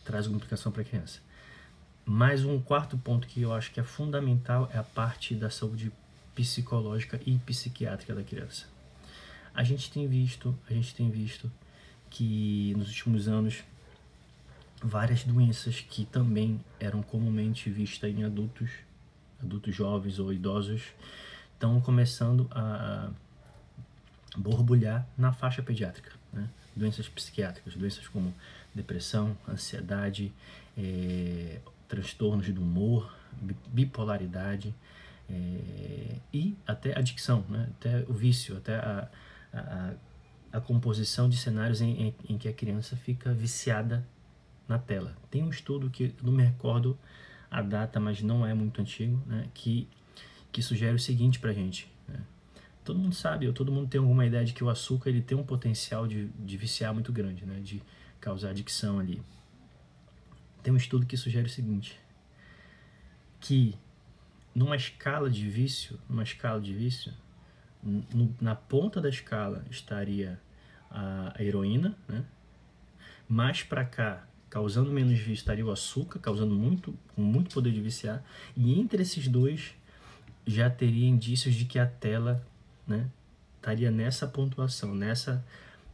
Traz 0.09 0.25
alguma 0.25 0.39
implicação 0.39 0.73
para 0.73 0.81
a 0.81 0.85
criança. 0.87 1.21
Mais 2.07 2.43
um 2.43 2.59
quarto 2.59 2.97
ponto 2.97 3.29
que 3.29 3.43
eu 3.43 3.53
acho 3.53 3.71
que 3.71 3.79
é 3.79 3.83
fundamental 3.83 4.67
é 4.73 4.79
a 4.79 4.83
parte 4.83 5.35
da 5.35 5.51
saúde 5.51 5.93
psicológica 6.35 7.21
e 7.27 7.37
psiquiátrica 7.37 8.15
da 8.15 8.23
criança. 8.23 8.65
A 9.55 9.63
gente 9.63 9.93
tem 9.93 10.09
visto, 10.09 10.59
a 10.67 10.73
gente 10.73 10.95
tem 10.95 11.11
visto 11.11 11.53
que 12.09 12.73
nos 12.75 12.89
últimos 12.89 13.29
anos 13.29 13.63
várias 14.83 15.25
doenças 15.25 15.83
que 15.83 16.07
também 16.07 16.59
eram 16.81 17.03
comumente 17.03 17.69
vistas 17.69 18.11
em 18.11 18.25
adultos, 18.25 18.71
adultos 19.43 19.75
jovens 19.75 20.19
ou 20.19 20.33
idosos, 20.33 20.85
estão 21.53 21.83
começando 21.83 22.49
a 22.51 23.11
borbulhar 24.39 25.07
na 25.17 25.33
faixa 25.33 25.63
pediátrica. 25.63 26.13
Né? 26.33 26.49
Doenças 26.75 27.09
psiquiátricas, 27.09 27.75
doenças 27.75 28.07
como 28.09 28.33
depressão, 28.75 29.37
ansiedade, 29.49 30.33
é, 30.77 31.59
transtornos 31.89 32.49
do 32.49 32.63
humor, 32.63 33.13
bipolaridade 33.69 34.75
é, 35.29 36.17
e 36.33 36.57
até 36.67 36.97
adicção, 36.97 37.45
né? 37.49 37.69
até 37.79 38.05
o 38.09 38.13
vício, 38.13 38.57
até 38.57 38.77
a, 38.77 39.09
a, 39.53 39.93
a 40.53 40.61
composição 40.61 41.29
de 41.29 41.37
cenários 41.37 41.81
em, 41.81 42.09
em, 42.09 42.15
em, 42.29 42.39
que 42.39 42.49
a 42.49 42.53
criança 42.53 42.97
fica 42.97 43.33
viciada 43.33 44.07
na 44.69 44.79
tela. 44.79 45.17
Tem 45.31 45.43
um 45.43 45.51
estudo 45.51 45.91
que 45.91 46.15
não 46.23 46.33
me 46.33 46.43
recordo 46.43 46.97
a 47.51 47.63
data, 47.63 47.99
mas 47.99 48.23
não 48.23 48.47
é 48.47 48.55
muito 48.55 48.81
antigo, 48.81 49.21
né? 49.27 49.49
que, 49.53 49.89
que 50.53 50.63
sugere 50.63 50.95
o 50.95 50.99
seguinte 50.99 51.39
para 51.41 51.53
gente. 51.53 51.91
Todo 52.89 52.99
mundo 52.99 53.15
sabe, 53.15 53.47
ou 53.47 53.53
todo 53.53 53.71
mundo 53.71 53.89
tem 53.89 54.01
alguma 54.01 54.25
ideia 54.25 54.45
de 54.45 54.53
que 54.53 54.65
o 54.65 54.71
açúcar 54.71 55.11
ele 55.11 55.23
tem 55.23 55.37
um 55.37 55.45
potencial 55.45 56.07
de, 56.07 56.29
de 56.29 56.57
viciar 56.57 56.93
muito 56.95 57.13
grande, 57.13 57.45
né? 57.45 57.61
de 57.61 57.83
causar 58.21 58.51
adicção 58.51 58.99
ali 58.99 59.23
tem 60.69 60.73
um 60.73 60.77
estudo 60.77 61.07
que 61.07 61.17
sugere 61.17 61.47
o 61.47 61.51
seguinte, 61.51 61.99
que 63.41 63.75
numa 64.55 64.77
escala 64.77 65.31
de 65.31 65.49
vício, 65.49 65.99
numa 66.09 66.23
escala 66.23 66.61
de 66.61 66.75
vício, 66.75 67.13
na 68.41 68.55
ponta 68.55 69.01
da 69.01 69.09
escala 69.09 69.65
estaria 69.71 70.39
a, 70.91 71.33
a 71.35 71.43
heroína, 71.43 71.97
né? 72.09 72.25
Mais 73.29 73.63
para 73.63 73.83
cá, 73.85 74.27
causando 74.51 74.91
menos 74.91 75.19
vício, 75.19 75.33
estaria 75.33 75.65
o 75.65 75.71
açúcar, 75.71 76.19
causando 76.19 76.55
muito, 76.55 76.95
com 77.15 77.23
muito 77.23 77.55
poder 77.55 77.73
de 77.73 77.81
viciar. 77.81 78.23
E 78.55 78.79
entre 78.79 79.03
esses 79.03 79.29
dois 79.29 79.75
já 80.47 80.69
teria 80.69 81.07
indícios 81.07 81.55
de 81.55 81.67
que 81.67 81.79
a 81.79 81.87
tela, 81.87 82.45
né, 82.89 83.09
estaria 83.57 83.91
nessa 83.91 84.27
pontuação, 84.27 84.95
nessa 84.95 85.45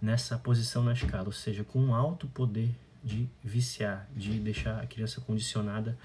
nessa 0.04 0.36
posição 0.36 0.84
na 0.84 0.92
escala, 0.92 1.24
ou 1.24 1.32
seja, 1.32 1.64
com 1.64 1.80
um 1.80 1.94
alto 1.94 2.26
poder 2.28 2.70
de 3.02 3.26
viciar, 3.42 4.06
de 4.14 4.38
deixar 4.38 4.82
a 4.82 4.86
criança 4.86 5.20
condicionada 5.20 5.96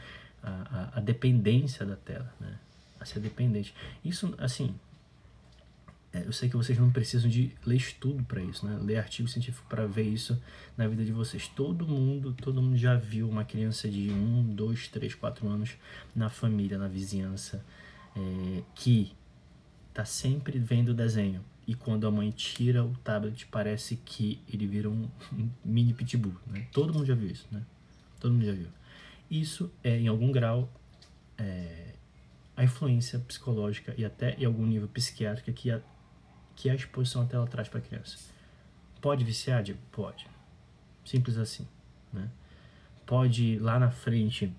à, 0.42 0.50
à, 0.50 0.98
à 0.98 1.02
dependência 1.02 1.86
da 1.86 1.98
tela, 1.98 2.34
né? 2.40 2.58
a 3.00 3.06
ser 3.06 3.20
dependente. 3.20 3.74
Isso, 4.04 4.34
assim, 4.38 4.74
é, 6.14 6.26
eu 6.26 6.32
sei 6.32 6.50
que 6.50 6.56
vocês 6.56 6.78
não 6.78 6.90
precisam 6.90 7.30
de 7.30 7.54
ler 7.66 7.76
estudo 7.76 8.24
para 8.24 8.42
isso, 8.42 8.66
né? 8.66 8.80
ler 8.82 8.98
artigo 8.98 9.28
científico 9.28 9.68
para 9.70 9.86
ver 9.86 10.04
isso 10.04 10.42
na 10.78 10.88
vida 10.88 11.04
de 11.04 11.12
vocês. 11.12 11.48
Todo 11.48 11.86
mundo, 11.86 12.34
todo 12.34 12.62
mundo 12.62 12.78
já 12.78 12.96
viu 12.96 13.30
uma 13.30 13.44
criança 13.44 13.90
de 13.90 14.10
1, 14.12 14.56
2, 14.56 14.88
3, 14.88 15.16
4 15.16 15.48
anos 15.48 15.72
na 16.16 16.30
família, 16.30 16.78
na 16.78 16.88
vizinhança, 16.88 17.64
é, 18.16 18.62
que 18.76 19.12
está 19.90 20.06
sempre 20.06 20.58
vendo 20.58 20.94
desenho 20.94 21.44
e 21.68 21.76
quando 21.76 22.08
a 22.08 22.12
mãe 22.12 22.32
tira 22.32 22.84
o 22.84 22.96
tablet 23.04 23.46
parece 23.48 23.96
que 23.98 24.42
ele 24.52 24.66
vira 24.66 24.90
um, 24.90 25.08
um 25.32 25.50
mini 25.64 25.94
pitbull, 25.94 26.36
né? 26.48 26.68
Todo 26.72 26.94
mundo 26.94 27.06
já 27.06 27.14
viu 27.14 27.30
isso, 27.30 27.48
né? 27.52 27.64
Todo 28.20 28.32
mundo 28.34 28.46
já 28.46 28.54
viu. 28.54 28.68
Isso 29.30 29.72
é, 29.84 30.00
em 30.00 30.08
algum 30.08 30.32
grau, 30.32 30.68
é, 31.38 31.94
a 32.58 32.64
influência 32.64 33.20
psicológica 33.20 33.94
e 33.98 34.04
até 34.04 34.34
em 34.34 34.46
algum 34.46 34.66
nível 34.66 34.88
psiquiátrica 34.88 35.54
que 35.54 35.70
a, 35.70 35.80
que 36.56 36.70
a 36.70 36.76
exposição 36.76 37.22
à 37.22 37.26
tela 37.26 37.46
traz 37.46 37.68
para 37.70 37.78
a 37.78 37.82
criança. 37.82 38.18
Pode 39.00 39.24
viciar? 39.24 39.62
Digo, 39.62 39.80
pode. 39.92 40.28
Simples 41.06 41.38
assim, 41.38 41.68
né? 42.12 42.30
Pode, 43.06 43.60
lá 43.60 43.80
na 43.80 43.92
frente, 43.92 44.52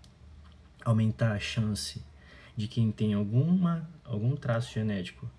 aumentar 0.85 1.33
a 1.33 1.39
chance 1.41 2.03
de 2.57 2.69
quem 2.69 2.91
tem 2.91 3.15
alguma, 3.15 3.89
algum 4.05 4.37
traço 4.37 4.73
genético 4.73 5.31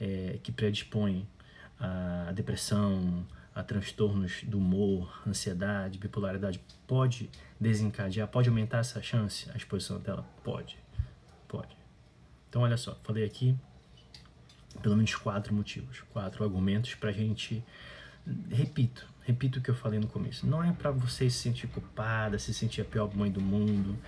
é, 0.00 0.38
que 0.42 0.52
predispõem 0.52 1.26
a 1.78 2.32
depressão, 2.32 3.26
a 3.54 3.62
transtornos 3.62 4.42
do 4.44 4.58
humor, 4.58 5.22
ansiedade, 5.26 5.98
bipolaridade, 5.98 6.60
pode 6.86 7.30
desencadear, 7.58 8.28
pode 8.28 8.48
aumentar 8.48 8.78
essa 8.78 9.02
chance, 9.02 9.50
a 9.52 9.56
exposição 9.56 9.98
dela? 9.98 10.24
Pode, 10.44 10.76
pode. 11.48 11.76
Então, 12.48 12.62
olha 12.62 12.76
só, 12.76 12.98
falei 13.02 13.24
aqui 13.24 13.56
pelo 14.82 14.96
menos 14.96 15.14
quatro 15.14 15.54
motivos, 15.54 16.02
quatro 16.12 16.44
argumentos 16.44 16.94
para 16.94 17.10
a 17.10 17.12
gente. 17.12 17.62
Repito, 18.50 19.06
repito 19.22 19.58
o 19.58 19.62
que 19.62 19.70
eu 19.70 19.74
falei 19.74 19.98
no 19.98 20.06
começo. 20.06 20.46
Não 20.46 20.62
é 20.62 20.72
para 20.72 20.90
você 20.90 21.28
se 21.28 21.38
sentir 21.38 21.66
culpada, 21.68 22.38
se 22.38 22.54
sentir 22.54 22.80
a 22.80 22.84
pior 22.84 23.14
mãe 23.14 23.30
do 23.30 23.40
mundo, 23.40 23.98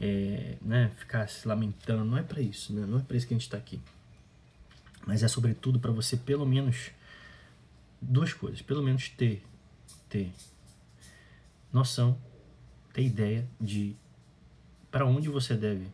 é, 0.00 0.56
né, 0.62 0.90
ficar 0.96 1.28
se 1.28 1.46
lamentando. 1.46 2.04
Não 2.04 2.18
é 2.18 2.22
para 2.22 2.40
isso, 2.40 2.72
né? 2.72 2.86
não 2.86 2.98
é 2.98 3.02
para 3.02 3.16
isso 3.16 3.26
que 3.26 3.34
a 3.34 3.36
gente 3.36 3.46
está 3.46 3.56
aqui 3.56 3.80
mas 5.06 5.22
é 5.22 5.28
sobretudo 5.28 5.78
para 5.78 5.90
você 5.90 6.16
pelo 6.16 6.46
menos 6.46 6.90
duas 8.00 8.32
coisas, 8.32 8.62
pelo 8.62 8.82
menos 8.82 9.08
ter 9.08 9.42
ter 10.08 10.32
noção, 11.72 12.18
ter 12.92 13.02
ideia 13.02 13.46
de 13.60 13.94
para 14.90 15.06
onde 15.06 15.28
você 15.28 15.54
deve 15.54 15.86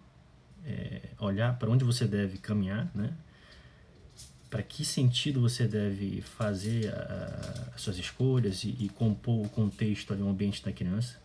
é, 0.65 1.11
olhar, 1.19 1.59
para 1.59 1.71
onde 1.71 1.85
você 1.85 2.07
deve 2.07 2.39
caminhar, 2.39 2.91
né? 2.95 3.13
Para 4.49 4.63
que 4.63 4.85
sentido 4.85 5.41
você 5.41 5.67
deve 5.67 6.23
fazer 6.23 6.93
as 7.75 7.81
suas 7.81 7.99
escolhas 7.99 8.65
e, 8.65 8.75
e, 8.81 8.89
compor 8.89 9.45
o 9.45 9.49
contexto 9.49 10.13
ali, 10.13 10.23
o 10.23 10.29
ambiente 10.29 10.65
da 10.65 10.73
criança, 10.73 11.21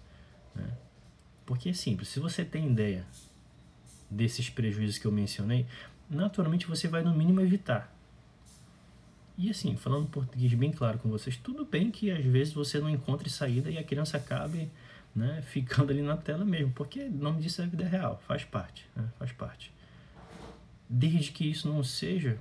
né? 0.54 0.70
Porque 1.52 1.68
é 1.68 1.74
simples, 1.74 2.08
se 2.08 2.18
você 2.18 2.46
tem 2.46 2.66
ideia 2.72 3.06
desses 4.10 4.50
prejuízos 4.50 4.98
que 4.98 5.06
eu 5.06 5.12
mencionei, 5.12 5.66
naturalmente 6.10 6.66
você 6.66 6.88
vai 6.88 7.04
no 7.04 7.14
mínimo 7.14 7.42
evitar. 7.42 7.94
E 9.38 9.50
assim, 9.50 9.76
falando 9.76 10.08
português 10.08 10.54
bem 10.54 10.72
claro 10.72 10.98
com 11.00 11.10
vocês, 11.10 11.36
tudo 11.36 11.66
bem 11.66 11.92
que 11.92 12.10
às 12.10 12.24
vezes 12.24 12.54
você 12.54 12.80
não 12.80 12.90
encontre 12.90 13.30
saída 13.30 13.70
e 13.70 13.78
a 13.78 13.84
criança 13.84 14.16
acabe 14.16 14.70
né, 15.14 15.42
ficando 15.52 15.92
ali 15.92 16.02
na 16.02 16.16
tela 16.16 16.46
mesmo, 16.46 16.72
porque 16.72 17.02
o 17.02 17.12
nome 17.12 17.42
disso 17.42 17.62
é 17.62 17.68
vida 17.68 17.86
real, 17.86 18.24
faz 18.26 18.46
parte, 18.46 18.88
né, 18.96 19.04
faz 19.20 19.34
parte. 19.34 19.74
Desde 20.88 21.34
que 21.34 21.52
isso 21.52 21.68
não 21.68 21.84
seja 21.84 22.38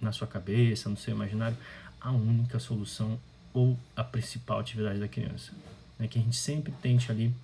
na 0.00 0.12
sua 0.12 0.28
cabeça, 0.28 0.88
no 0.88 0.96
seu 0.96 1.16
imaginário, 1.16 1.58
a 2.00 2.12
única 2.12 2.60
solução 2.60 3.18
ou 3.52 3.76
a 3.96 4.04
principal 4.04 4.60
atividade 4.60 5.00
da 5.00 5.08
criança. 5.08 5.52
Né, 5.98 6.06
que 6.06 6.18
a 6.18 6.22
gente 6.22 6.36
sempre 6.36 6.72
tente 6.80 7.10
ali 7.10 7.34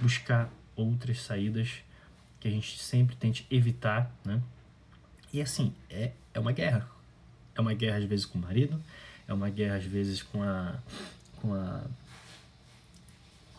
buscar 0.00 0.48
outras 0.76 1.20
saídas, 1.20 1.70
que 2.38 2.46
a 2.46 2.50
gente 2.50 2.78
sempre 2.78 3.16
tente 3.16 3.46
evitar, 3.50 4.14
né? 4.24 4.40
E 5.32 5.42
assim, 5.42 5.74
é, 5.90 6.12
é 6.32 6.38
uma 6.38 6.52
guerra. 6.52 6.88
É 7.54 7.60
uma 7.60 7.74
guerra 7.74 7.98
às 7.98 8.04
vezes 8.04 8.24
com 8.24 8.38
o 8.38 8.42
marido, 8.42 8.80
é 9.26 9.34
uma 9.34 9.50
guerra 9.50 9.76
às 9.76 9.84
vezes 9.84 10.22
com 10.22 10.42
a, 10.42 10.78
com 11.40 11.54
a 11.54 11.84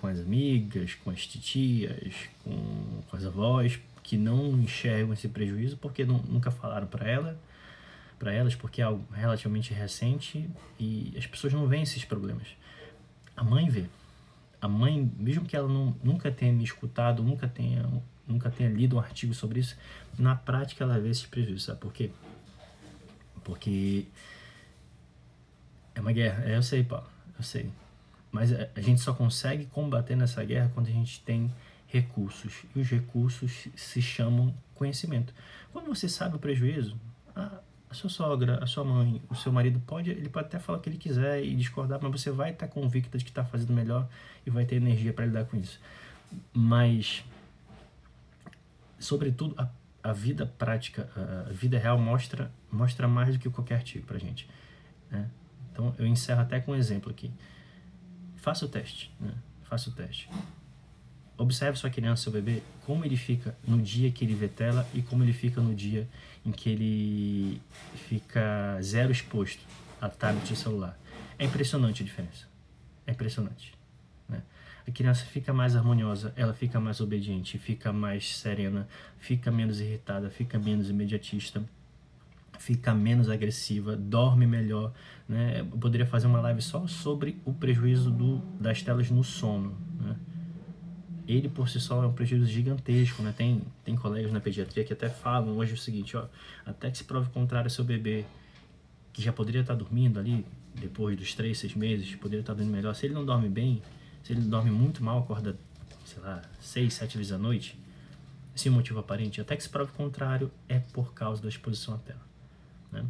com 0.06 0.08
as 0.08 0.20
amigas, 0.20 0.94
com 0.94 1.10
as 1.10 1.26
titias, 1.26 2.14
com, 2.44 3.02
com 3.10 3.18
as 3.18 3.26
avós, 3.26 3.80
que 4.04 4.18
não 4.18 4.52
enxergam 4.60 5.12
esse 5.14 5.28
prejuízo 5.28 5.78
porque 5.78 6.06
não, 6.06 6.20
nunca 6.20 6.52
falaram 6.52 6.86
para 6.86 7.10
ela, 7.10 7.40
para 8.20 8.32
elas 8.32 8.54
porque 8.54 8.82
é 8.82 8.84
algo 8.84 9.04
relativamente 9.12 9.74
recente 9.74 10.48
e 10.80 11.12
as 11.18 11.26
pessoas 11.26 11.54
não 11.54 11.68
veem 11.68 11.82
esses 11.82 12.06
problemas. 12.06 12.48
A 13.36 13.44
mãe 13.44 13.68
vê. 13.68 13.86
A 14.66 14.68
mãe, 14.68 15.12
mesmo 15.20 15.46
que 15.46 15.56
ela 15.56 15.68
não, 15.68 15.96
nunca 16.04 16.32
tenha 16.32 16.52
me 16.52 16.64
escutado, 16.64 17.22
nunca 17.22 17.48
tenha, 17.48 17.88
nunca 18.28 18.50
tenha 18.50 18.68
lido 18.68 18.96
um 18.96 19.00
artigo 19.00 19.32
sobre 19.32 19.60
isso, 19.60 19.78
na 20.18 20.36
prática 20.36 20.84
ela 20.84 21.00
vê 21.00 21.10
esses 21.10 21.28
prejuízos. 21.28 21.66
Sabe 21.66 21.80
por 21.80 21.94
quê? 21.94 22.10
Porque 23.44 24.08
é 25.94 26.02
uma 26.02 26.12
guerra. 26.12 26.46
É, 26.46 26.58
eu 26.58 26.64
sei, 26.64 26.84
Paulo, 26.84 27.08
eu 27.38 27.44
sei. 27.44 27.70
Mas 28.32 28.52
a 28.52 28.82
gente 28.82 29.02
só 29.02 29.14
consegue 29.14 29.68
combater 29.68 30.16
nessa 30.16 30.44
guerra 30.44 30.72
quando 30.74 30.88
a 30.88 30.92
gente 30.92 31.22
tem 31.22 31.54
recursos. 31.86 32.64
E 32.76 32.80
os 32.80 32.90
recursos 32.90 33.68
se 33.76 34.02
chamam 34.02 34.52
conhecimento. 34.74 35.32
Quando 35.72 35.86
você 35.86 36.10
sabe 36.10 36.38
o 36.38 36.40
prejuízo, 36.40 37.00
a, 37.36 37.60
a 37.96 37.98
sua 37.98 38.10
sogra, 38.10 38.62
a 38.62 38.68
sua 38.68 38.84
mãe, 38.84 39.22
o 39.30 39.36
seu 39.36 39.52
marido 39.52 39.80
pode, 39.80 40.10
ele 40.10 40.30
pode 40.30 40.48
até 40.48 40.60
falar 40.60 40.80
o 40.80 40.82
que 40.82 40.90
ele 40.90 40.98
quiser 40.98 41.44
e 41.44 41.56
discordar, 41.56 42.00
mas 42.02 42.12
você 42.12 42.30
vai 42.30 42.52
estar 42.52 42.68
convicta 42.68 43.18
de 43.18 43.24
que 43.24 43.32
está 43.32 43.46
fazendo 43.46 43.74
melhor 43.74 44.08
e 44.46 44.50
vai 44.50 44.66
ter 44.66 44.76
energia 44.76 45.14
para 45.14 45.26
lidar 45.26 45.46
com 45.46 45.58
isso. 45.58 45.80
Mas, 46.54 47.24
sobretudo, 49.00 49.56
a, 49.58 49.70
a 50.04 50.12
vida 50.12 50.46
prática, 50.46 51.10
a 51.48 51.52
vida 51.52 51.80
real 51.80 51.98
mostra 51.98 52.52
mostra 52.70 53.08
mais 53.08 53.34
do 53.34 53.40
que 53.40 53.50
qualquer 53.50 53.76
artigo 53.76 54.06
para 54.06 54.20
gente. 54.20 54.48
Né? 55.10 55.30
Então, 55.72 55.96
eu 55.98 56.06
encerro 56.06 56.42
até 56.42 56.60
com 56.60 56.74
um 56.74 56.76
exemplo 56.76 57.10
aqui. 57.10 57.32
Faça 58.36 58.66
o 58.66 58.68
teste, 58.68 59.12
né? 59.20 59.34
Faça 59.64 59.90
o 59.90 59.94
teste. 59.94 60.30
Observe 61.38 61.78
sua 61.78 61.90
criança, 61.90 62.24
seu 62.24 62.32
bebê, 62.32 62.62
como 62.86 63.04
ele 63.04 63.18
fica 63.18 63.58
no 63.68 63.82
dia 63.82 64.10
que 64.10 64.24
ele 64.24 64.34
vê 64.34 64.48
tela 64.48 64.88
e 64.94 65.02
como 65.02 65.24
ele 65.24 65.34
fica 65.34 65.60
no 65.60 65.76
dia 65.76 66.08
em 66.46 66.52
que 66.52 66.70
ele 66.70 67.62
fica 68.08 68.80
zero 68.82 69.12
exposto 69.12 69.60
a 70.00 70.08
tablet 70.08 70.52
e 70.52 70.56
celular. 70.56 70.98
É 71.38 71.46
impressionante 71.46 72.04
a 72.04 72.06
diferença. 72.06 72.48
É 73.06 73.12
impressionante. 73.12 73.74
Né? 74.30 74.42
A 74.88 74.92
criança 74.92 75.26
fica 75.26 75.52
mais 75.52 75.76
harmoniosa, 75.76 76.34
ela 76.38 76.54
fica 76.54 76.80
mais 76.80 77.02
obediente, 77.02 77.58
fica 77.58 77.92
mais 77.92 78.38
serena, 78.38 78.88
fica 79.20 79.52
menos 79.52 79.82
irritada, 79.82 80.30
fica 80.30 80.58
menos 80.58 80.90
imediatista, 80.90 81.64
fica 82.60 82.94
menos 82.94 83.30
agressiva, 83.30 83.96
dorme 83.96 84.48
melhor. 84.48 84.94
Né? 85.28 85.60
Eu 85.60 85.66
poderia 85.78 86.06
fazer 86.06 86.28
uma 86.28 86.40
live 86.40 86.62
só 86.62 86.88
sobre 86.88 87.42
o 87.44 87.54
prejuízo 87.54 88.10
do, 88.10 88.38
das 88.60 88.82
telas 88.82 89.10
no 89.10 89.24
sono. 89.24 89.78
Né? 90.00 90.16
Ele 91.28 91.50
por 91.50 91.68
si 91.68 91.80
só 91.80 92.04
é 92.04 92.08
um 92.08 92.14
prejuízo 92.14 92.46
gigantesco. 92.46 93.22
Né? 93.24 93.34
Tem, 93.36 93.62
tem 93.84 93.96
colegas 93.96 94.32
na 94.32 94.40
pediatria 94.40 94.84
que 94.84 94.94
até 94.94 95.10
falam 95.10 95.58
hoje 95.58 95.74
o 95.74 95.78
seguinte: 95.78 96.16
ó, 96.16 96.26
até 96.66 96.92
que 96.92 96.98
se 96.98 97.04
prove 97.04 97.30
contrário, 97.32 97.70
seu 97.70 97.84
bebê 97.84 98.26
que 99.12 99.22
já 99.22 99.32
poderia 99.32 99.62
estar 99.62 99.76
dormindo 99.76 100.20
ali 100.20 100.46
depois 100.74 101.18
dos 101.18 101.34
3, 101.34 101.58
6 101.58 101.76
meses, 101.76 102.16
poderia 102.16 102.42
estar 102.42 102.54
dormindo 102.54 102.74
melhor. 102.76 102.94
Se 102.94 103.06
ele 103.06 103.14
não 103.14 103.26
dorme 103.26 103.48
bem, 103.48 103.82
se 104.22 104.34
ele 104.34 104.42
dorme 104.42 104.70
muito 104.70 105.02
mal, 105.02 105.20
acorda, 105.20 105.58
sei 106.04 106.22
lá, 106.22 106.42
6, 106.60 106.94
7 106.94 107.18
vezes 107.18 107.32
à 107.32 107.38
noite, 107.38 107.80
sem 108.54 108.70
motivo 108.72 109.00
aparente, 109.00 109.40
até 109.40 109.56
que 109.56 109.64
se 109.64 109.70
prove 109.70 109.92
contrário, 109.94 110.52
é 110.68 110.80
por 110.80 111.14
causa 111.14 111.42
da 111.42 111.48
exposição 111.48 111.96
à 111.96 111.98
tela. 111.98 112.22
Né? 112.92 113.06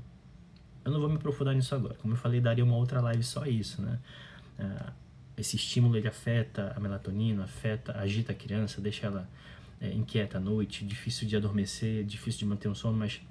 Eu 0.83 0.91
não 0.91 0.99
vou 0.99 1.09
me 1.09 1.15
aprofundar 1.15 1.55
nisso 1.55 1.73
agora. 1.73 1.95
Como 1.95 2.13
eu 2.13 2.17
falei, 2.17 2.39
daria 2.39 2.63
uma 2.63 2.75
outra 2.75 3.01
live 3.01 3.23
só 3.23 3.45
isso. 3.47 3.81
Né? 3.81 3.99
Uh, 4.59 4.91
esse 5.37 5.55
estímulo 5.55 5.97
ele 5.97 6.07
afeta 6.07 6.73
a 6.75 6.79
melatonina, 6.79 7.43
afeta, 7.43 7.97
agita 7.97 8.31
a 8.31 8.35
criança, 8.35 8.79
deixa 8.79 9.07
ela 9.07 9.29
é, 9.79 9.91
inquieta 9.91 10.37
à 10.37 10.41
noite, 10.41 10.85
difícil 10.85 11.27
de 11.27 11.35
adormecer, 11.35 12.03
difícil 12.05 12.39
de 12.39 12.45
manter 12.45 12.69
um 12.69 12.75
sono, 12.75 12.97
mas 12.97 13.21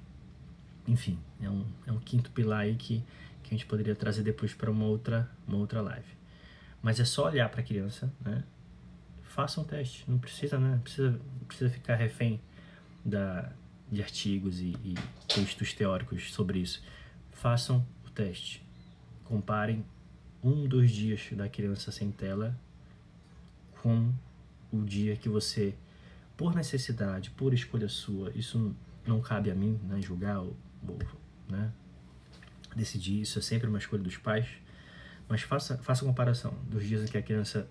enfim, 0.87 1.19
é 1.41 1.49
um, 1.49 1.65
é 1.87 1.93
um 1.93 1.99
quinto 1.99 2.31
pilar 2.31 2.61
aí 2.61 2.77
que, 2.77 3.03
que 3.43 3.55
a 3.55 3.57
gente 3.57 3.67
poderia 3.67 3.95
trazer 3.95 4.23
depois 4.23 4.53
para 4.53 4.71
uma 4.71 4.85
outra, 4.85 5.31
uma 5.47 5.57
outra 5.57 5.81
live. 5.81 6.15
Mas 6.83 7.01
é 7.01 7.05
só 7.05 7.27
olhar 7.27 7.49
para 7.49 7.61
a 7.61 7.65
criança, 7.65 8.13
né? 8.21 8.45
Faça 9.23 9.61
um 9.61 9.65
teste, 9.65 10.05
não 10.07 10.19
precisa, 10.19 10.59
né? 10.59 10.79
Precisa, 10.83 11.19
precisa 11.49 11.71
ficar 11.71 11.97
refém 11.97 12.41
da, 13.05 13.51
de 13.91 14.03
artigos 14.03 14.61
e, 14.61 14.77
e 14.85 14.95
textos 15.27 15.73
teóricos 15.73 16.33
sobre 16.33 16.59
isso. 16.59 16.83
Façam 17.33 17.85
o 18.07 18.11
teste. 18.11 18.63
Comparem 19.25 19.85
um 20.45 20.69
dos 20.69 20.91
dias 20.91 21.31
da 21.33 21.49
criança 21.49 21.91
sem 21.91 22.11
tela 22.11 22.55
com 23.81 24.13
o 24.71 24.83
dia 24.83 25.17
que 25.17 25.29
você, 25.29 25.75
por 26.37 26.55
necessidade, 26.55 27.31
por 27.31 27.55
escolha 27.55 27.89
sua, 27.89 28.31
isso 28.35 28.77
não 29.07 29.21
cabe 29.21 29.51
a 29.51 29.55
mim 29.55 29.81
né, 29.85 30.01
julgar 30.03 30.41
ou, 30.41 30.55
ou 30.87 30.99
né, 31.49 31.73
decidir, 32.77 33.23
isso 33.23 33.39
é 33.39 33.43
sempre 33.43 33.69
uma 33.69 33.79
escolha 33.79 34.03
dos 34.03 34.19
pais, 34.19 34.47
mas 35.29 35.41
faça, 35.43 35.79
faça 35.79 36.05
comparação 36.05 36.55
dos 36.69 36.87
dias 36.87 37.03
em 37.03 37.07
que 37.07 37.17
a 37.17 37.23
criança 37.23 37.67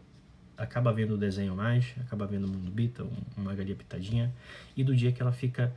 acaba 0.58 0.92
vendo 0.92 1.14
o 1.14 1.18
desenho 1.18 1.56
mais, 1.56 1.94
acaba 2.00 2.26
vendo 2.26 2.46
o 2.46 2.48
mundo 2.48 2.72
bita, 2.72 3.06
uma 3.38 3.54
galinha 3.54 3.76
pitadinha, 3.76 4.34
e 4.76 4.84
do 4.84 4.96
dia 4.96 5.12
que 5.12 5.22
ela 5.22 5.32
fica 5.32 5.74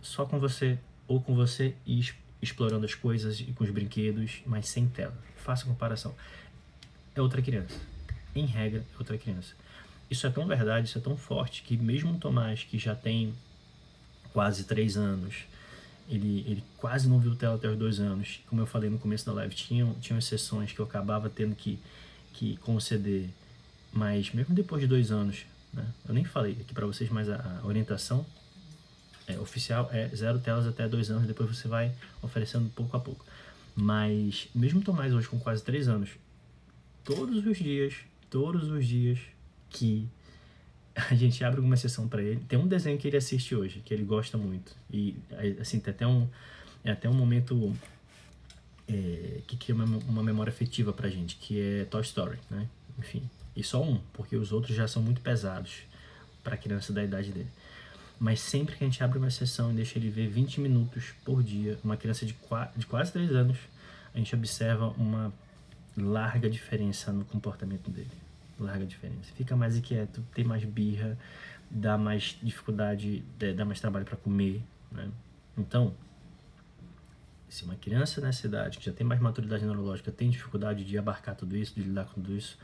só 0.00 0.24
com 0.24 0.38
você 0.38 0.78
ou 1.06 1.20
com 1.20 1.34
você 1.34 1.74
e 1.84 1.98
explorando 2.40 2.84
as 2.84 2.94
coisas 2.94 3.40
e 3.40 3.44
com 3.44 3.64
os 3.64 3.70
brinquedos, 3.70 4.40
mas 4.46 4.68
sem 4.68 4.88
tela. 4.88 5.16
Faça 5.36 5.64
comparação. 5.64 6.14
É 7.14 7.20
outra 7.20 7.42
criança. 7.42 7.76
Em 8.34 8.46
regra, 8.46 8.84
é 8.94 8.98
outra 8.98 9.18
criança. 9.18 9.54
Isso 10.10 10.26
é 10.26 10.30
tão 10.30 10.46
verdade, 10.46 10.88
isso 10.88 10.98
é 10.98 11.00
tão 11.00 11.16
forte 11.16 11.62
que 11.62 11.76
mesmo 11.76 12.12
o 12.12 12.18
Tomás, 12.18 12.64
que 12.64 12.78
já 12.78 12.94
tem 12.94 13.34
quase 14.32 14.64
três 14.64 14.96
anos, 14.96 15.44
ele, 16.08 16.44
ele 16.46 16.64
quase 16.78 17.08
não 17.08 17.18
viu 17.18 17.34
tela 17.36 17.56
até 17.56 17.68
os 17.68 17.76
dois 17.76 18.00
anos. 18.00 18.40
Como 18.46 18.60
eu 18.60 18.66
falei 18.66 18.88
no 18.88 18.98
começo 18.98 19.26
da 19.26 19.32
live, 19.32 19.54
tinham, 19.54 19.94
tinham 19.94 20.18
exceções 20.18 20.72
que 20.72 20.80
eu 20.80 20.84
acabava 20.84 21.28
tendo 21.28 21.54
que, 21.54 21.78
que 22.32 22.56
conceder, 22.58 23.28
mas 23.92 24.32
mesmo 24.32 24.54
depois 24.54 24.80
de 24.80 24.86
dois 24.86 25.10
anos, 25.10 25.44
né, 25.72 25.86
eu 26.08 26.14
nem 26.14 26.24
falei 26.24 26.52
aqui 26.52 26.72
para 26.72 26.86
vocês, 26.86 27.10
mas 27.10 27.28
a, 27.28 27.60
a 27.62 27.66
orientação 27.66 28.24
é, 29.28 29.38
oficial 29.38 29.88
é 29.92 30.08
zero 30.08 30.38
telas 30.38 30.66
até 30.66 30.88
dois 30.88 31.10
anos, 31.10 31.26
depois 31.26 31.48
você 31.48 31.68
vai 31.68 31.92
oferecendo 32.22 32.68
pouco 32.70 32.96
a 32.96 33.00
pouco. 33.00 33.24
Mas 33.76 34.48
mesmo 34.54 34.80
Tomás 34.82 35.12
hoje 35.12 35.28
com 35.28 35.38
quase 35.38 35.62
três 35.62 35.86
anos, 35.86 36.10
todos 37.04 37.46
os 37.46 37.58
dias, 37.58 37.94
todos 38.28 38.68
os 38.70 38.86
dias 38.86 39.18
que 39.70 40.08
a 40.94 41.14
gente 41.14 41.44
abre 41.44 41.58
alguma 41.58 41.76
sessão 41.76 42.08
para 42.08 42.22
ele, 42.22 42.40
tem 42.48 42.58
um 42.58 42.66
desenho 42.66 42.98
que 42.98 43.06
ele 43.06 43.16
assiste 43.16 43.54
hoje, 43.54 43.80
que 43.84 43.94
ele 43.94 44.02
gosta 44.02 44.36
muito. 44.36 44.74
E 44.90 45.16
assim, 45.60 45.78
tem 45.78 45.92
até 45.92 46.06
um, 46.06 46.26
é 46.82 46.90
até 46.90 47.08
um 47.08 47.14
momento 47.14 47.72
é, 48.88 49.40
que 49.46 49.56
cria 49.56 49.74
uma, 49.74 49.84
uma 49.84 50.22
memória 50.22 50.50
afetiva 50.50 50.92
pra 50.92 51.08
gente, 51.08 51.36
que 51.36 51.60
é 51.60 51.84
Toy 51.84 52.02
Story, 52.02 52.38
né? 52.50 52.66
Enfim, 52.98 53.22
e 53.54 53.62
só 53.62 53.82
um, 53.82 54.00
porque 54.12 54.36
os 54.36 54.50
outros 54.50 54.74
já 54.74 54.88
são 54.88 55.02
muito 55.02 55.20
pesados 55.20 55.82
para 56.42 56.56
criança 56.56 56.92
da 56.92 57.04
idade 57.04 57.30
dele. 57.30 57.48
Mas 58.18 58.40
sempre 58.40 58.74
que 58.74 58.84
a 58.84 58.86
gente 58.86 59.02
abre 59.02 59.18
uma 59.18 59.30
sessão 59.30 59.70
e 59.70 59.74
deixa 59.74 59.98
ele 59.98 60.10
ver 60.10 60.28
20 60.28 60.60
minutos 60.60 61.12
por 61.24 61.42
dia, 61.42 61.78
uma 61.84 61.96
criança 61.96 62.26
de, 62.26 62.34
de 62.76 62.86
quase 62.86 63.12
3 63.12 63.30
anos, 63.32 63.58
a 64.12 64.18
gente 64.18 64.34
observa 64.34 64.88
uma 64.98 65.32
larga 65.96 66.50
diferença 66.50 67.12
no 67.12 67.24
comportamento 67.24 67.90
dele. 67.90 68.10
Larga 68.58 68.84
diferença. 68.84 69.30
Fica 69.36 69.54
mais 69.54 69.76
inquieto, 69.76 70.24
tem 70.34 70.44
mais 70.44 70.64
birra, 70.64 71.16
dá 71.70 71.96
mais 71.96 72.36
dificuldade, 72.42 73.22
é, 73.38 73.52
dá 73.52 73.64
mais 73.64 73.80
trabalho 73.80 74.04
para 74.04 74.16
comer. 74.16 74.62
Né? 74.90 75.08
Então, 75.56 75.94
se 77.48 77.64
uma 77.64 77.76
criança 77.76 78.20
nessa 78.20 78.46
idade, 78.46 78.78
que 78.78 78.86
já 78.86 78.92
tem 78.92 79.06
mais 79.06 79.20
maturidade 79.20 79.64
neurológica, 79.64 80.10
tem 80.10 80.28
dificuldade 80.28 80.84
de 80.84 80.98
abarcar 80.98 81.34
tudo 81.36 81.56
isso, 81.56 81.74
de 81.74 81.82
lidar 81.82 82.06
com 82.06 82.14
tudo 82.14 82.36
isso, 82.36 82.58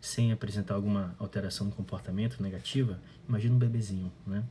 sem 0.00 0.32
apresentar 0.32 0.74
alguma 0.74 1.14
alteração 1.18 1.66
no 1.66 1.72
comportamento 1.72 2.40
negativa, 2.42 3.00
imagina 3.28 3.54
um 3.54 3.58
bebezinho, 3.58 4.12
né? 4.26 4.44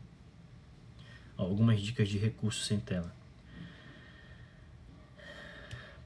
Algumas 1.38 1.82
dicas 1.82 2.10
de 2.10 2.17
recursos 2.17 2.65
sem 2.65 2.80
tela. 2.80 3.13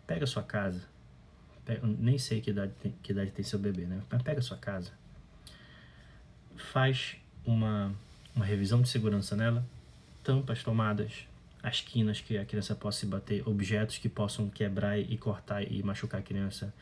Pega 0.05 0.25
sua 0.27 0.43
casa, 0.43 0.83
pega, 1.65 1.85
nem 1.85 2.17
sei 2.17 2.41
que 2.41 2.49
idade, 2.49 2.73
tem, 2.81 2.93
que 3.01 3.11
idade 3.11 3.31
tem 3.31 3.43
seu 3.43 3.57
bebê, 3.57 3.85
né? 3.85 4.01
Mas 4.09 4.21
pega 4.21 4.41
sua 4.41 4.57
casa, 4.57 4.91
faz 6.57 7.15
uma, 7.45 7.93
uma 8.35 8.45
revisão 8.45 8.81
de 8.81 8.89
segurança 8.89 9.35
nela, 9.35 9.65
tampa 10.23 10.53
as 10.53 10.63
tomadas, 10.63 11.25
as 11.63 11.79
quinas 11.79 12.19
que 12.19 12.37
a 12.37 12.45
criança 12.45 12.75
possa 12.75 13.05
bater, 13.05 13.47
objetos 13.47 13.97
que 13.97 14.09
possam 14.09 14.49
quebrar 14.49 14.99
e 14.99 15.17
cortar 15.17 15.63
e 15.63 15.81
machucar 15.83 16.19
a 16.19 16.23
criança. 16.23 16.73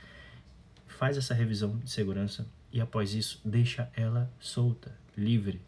Faz 0.88 1.17
essa 1.17 1.33
revisão 1.33 1.77
de 1.77 1.89
segurança 1.89 2.47
e 2.71 2.81
após 2.81 3.13
isso 3.13 3.39
deixa 3.43 3.89
ela 3.95 4.31
solta, 4.39 4.95
livre, 5.17 5.62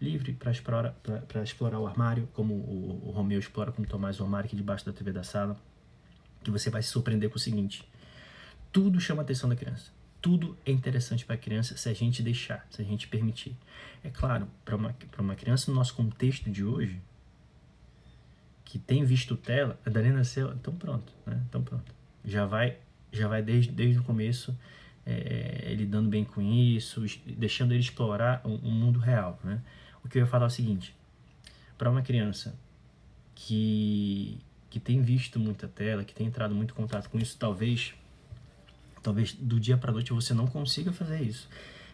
livre 0.00 0.32
para 0.32 0.50
explorar, 0.50 0.94
explorar 1.42 1.78
o 1.78 1.86
armário, 1.86 2.28
como 2.32 2.54
o, 2.54 3.08
o 3.08 3.10
Romeu 3.10 3.38
explora 3.38 3.72
com 3.72 3.82
o 3.82 3.86
Tomás 3.86 4.20
o 4.20 4.24
armário 4.24 4.46
aqui 4.46 4.56
debaixo 4.56 4.86
da 4.86 4.92
TV 4.92 5.12
da 5.12 5.22
sala, 5.22 5.56
que 6.42 6.50
você 6.50 6.70
vai 6.70 6.82
se 6.82 6.88
surpreender 6.88 7.30
com 7.30 7.36
o 7.36 7.40
seguinte: 7.40 7.88
tudo 8.72 9.00
chama 9.00 9.22
a 9.22 9.24
atenção 9.24 9.48
da 9.48 9.56
criança. 9.56 9.90
Tudo 10.20 10.56
é 10.66 10.72
interessante 10.72 11.24
para 11.24 11.36
a 11.36 11.38
criança 11.38 11.76
se 11.76 11.88
a 11.88 11.94
gente 11.94 12.22
deixar, 12.22 12.66
se 12.70 12.82
a 12.82 12.84
gente 12.84 13.06
permitir. 13.06 13.56
É 14.02 14.10
claro, 14.10 14.48
para 14.64 14.74
uma, 14.74 14.94
uma 15.18 15.34
criança 15.36 15.70
no 15.70 15.76
nosso 15.76 15.94
contexto 15.94 16.50
de 16.50 16.64
hoje, 16.64 17.00
que 18.64 18.78
tem 18.78 19.04
visto 19.04 19.36
tela, 19.36 19.78
a 19.86 19.90
Dani 19.90 20.10
nasceu, 20.10 20.52
então 20.52 20.74
pronto, 20.74 21.12
né? 21.24 21.40
Então 21.48 21.62
pronto. 21.62 21.94
Já 22.24 22.44
vai, 22.46 22.78
já 23.12 23.28
vai 23.28 23.42
desde, 23.42 23.70
desde 23.70 24.00
o 24.00 24.02
começo 24.02 24.56
é, 25.08 25.64
ele 25.64 25.86
dando 25.86 26.10
bem 26.10 26.22
com 26.22 26.42
isso, 26.42 27.02
deixando 27.26 27.72
ele 27.72 27.80
explorar 27.80 28.42
o, 28.44 28.56
o 28.56 28.70
mundo 28.70 28.98
real, 28.98 29.40
né? 29.42 29.62
O 30.04 30.08
que 30.08 30.18
eu 30.18 30.22
ia 30.22 30.26
falar 30.26 30.44
é 30.44 30.48
o 30.48 30.50
seguinte, 30.50 30.94
para 31.76 31.90
uma 31.90 32.02
criança 32.02 32.54
que, 33.34 34.38
que 34.70 34.80
tem 34.80 35.02
visto 35.02 35.38
muita 35.38 35.68
tela, 35.68 36.04
que 36.04 36.14
tem 36.14 36.26
entrado 36.26 36.54
muito 36.54 36.74
contato 36.74 37.08
com 37.08 37.18
isso, 37.18 37.36
talvez 37.38 37.94
talvez 39.02 39.32
do 39.32 39.58
dia 39.60 39.76
para 39.76 39.92
noite 39.92 40.12
você 40.12 40.34
não 40.34 40.46
consiga 40.46 40.92
fazer 40.92 41.22
isso. 41.22 41.48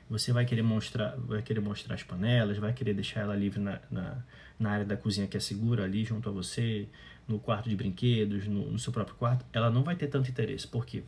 Você 0.09 0.33
vai 0.33 0.45
querer 0.45 0.63
mostrar, 0.63 1.17
vai 1.17 1.43
querer 1.43 1.61
mostrar 1.61 1.95
as 1.95 2.03
panelas, 2.03 2.59
vai 2.59 2.73
querer 2.73 2.95
deixar 2.95 3.21
ela 3.21 3.35
livre 3.35 3.61
na, 3.61 3.81
na, 3.91 4.17
na 4.59 4.71
área 4.71 4.85
da 4.85 4.97
cozinha 4.97 5.27
que 5.27 5.37
é 5.37 5.41
segura 5.41 5.85
ali 5.85 6.05
junto 6.05 6.29
a 6.29 6.33
você, 6.33 6.89
no 7.27 7.39
quarto 7.39 7.69
de 7.69 7.77
brinquedos, 7.77 8.47
no, 8.47 8.71
no 8.71 8.79
seu 8.79 8.93
próprio 8.93 9.17
quarto. 9.17 9.45
Ela 9.53 9.71
não 9.71 9.83
vai 9.83 9.97
ter 9.97 10.09
tanto 10.09 10.31
interesse. 10.31 10.67
Por 10.67 10.85
quê? 10.85 11.03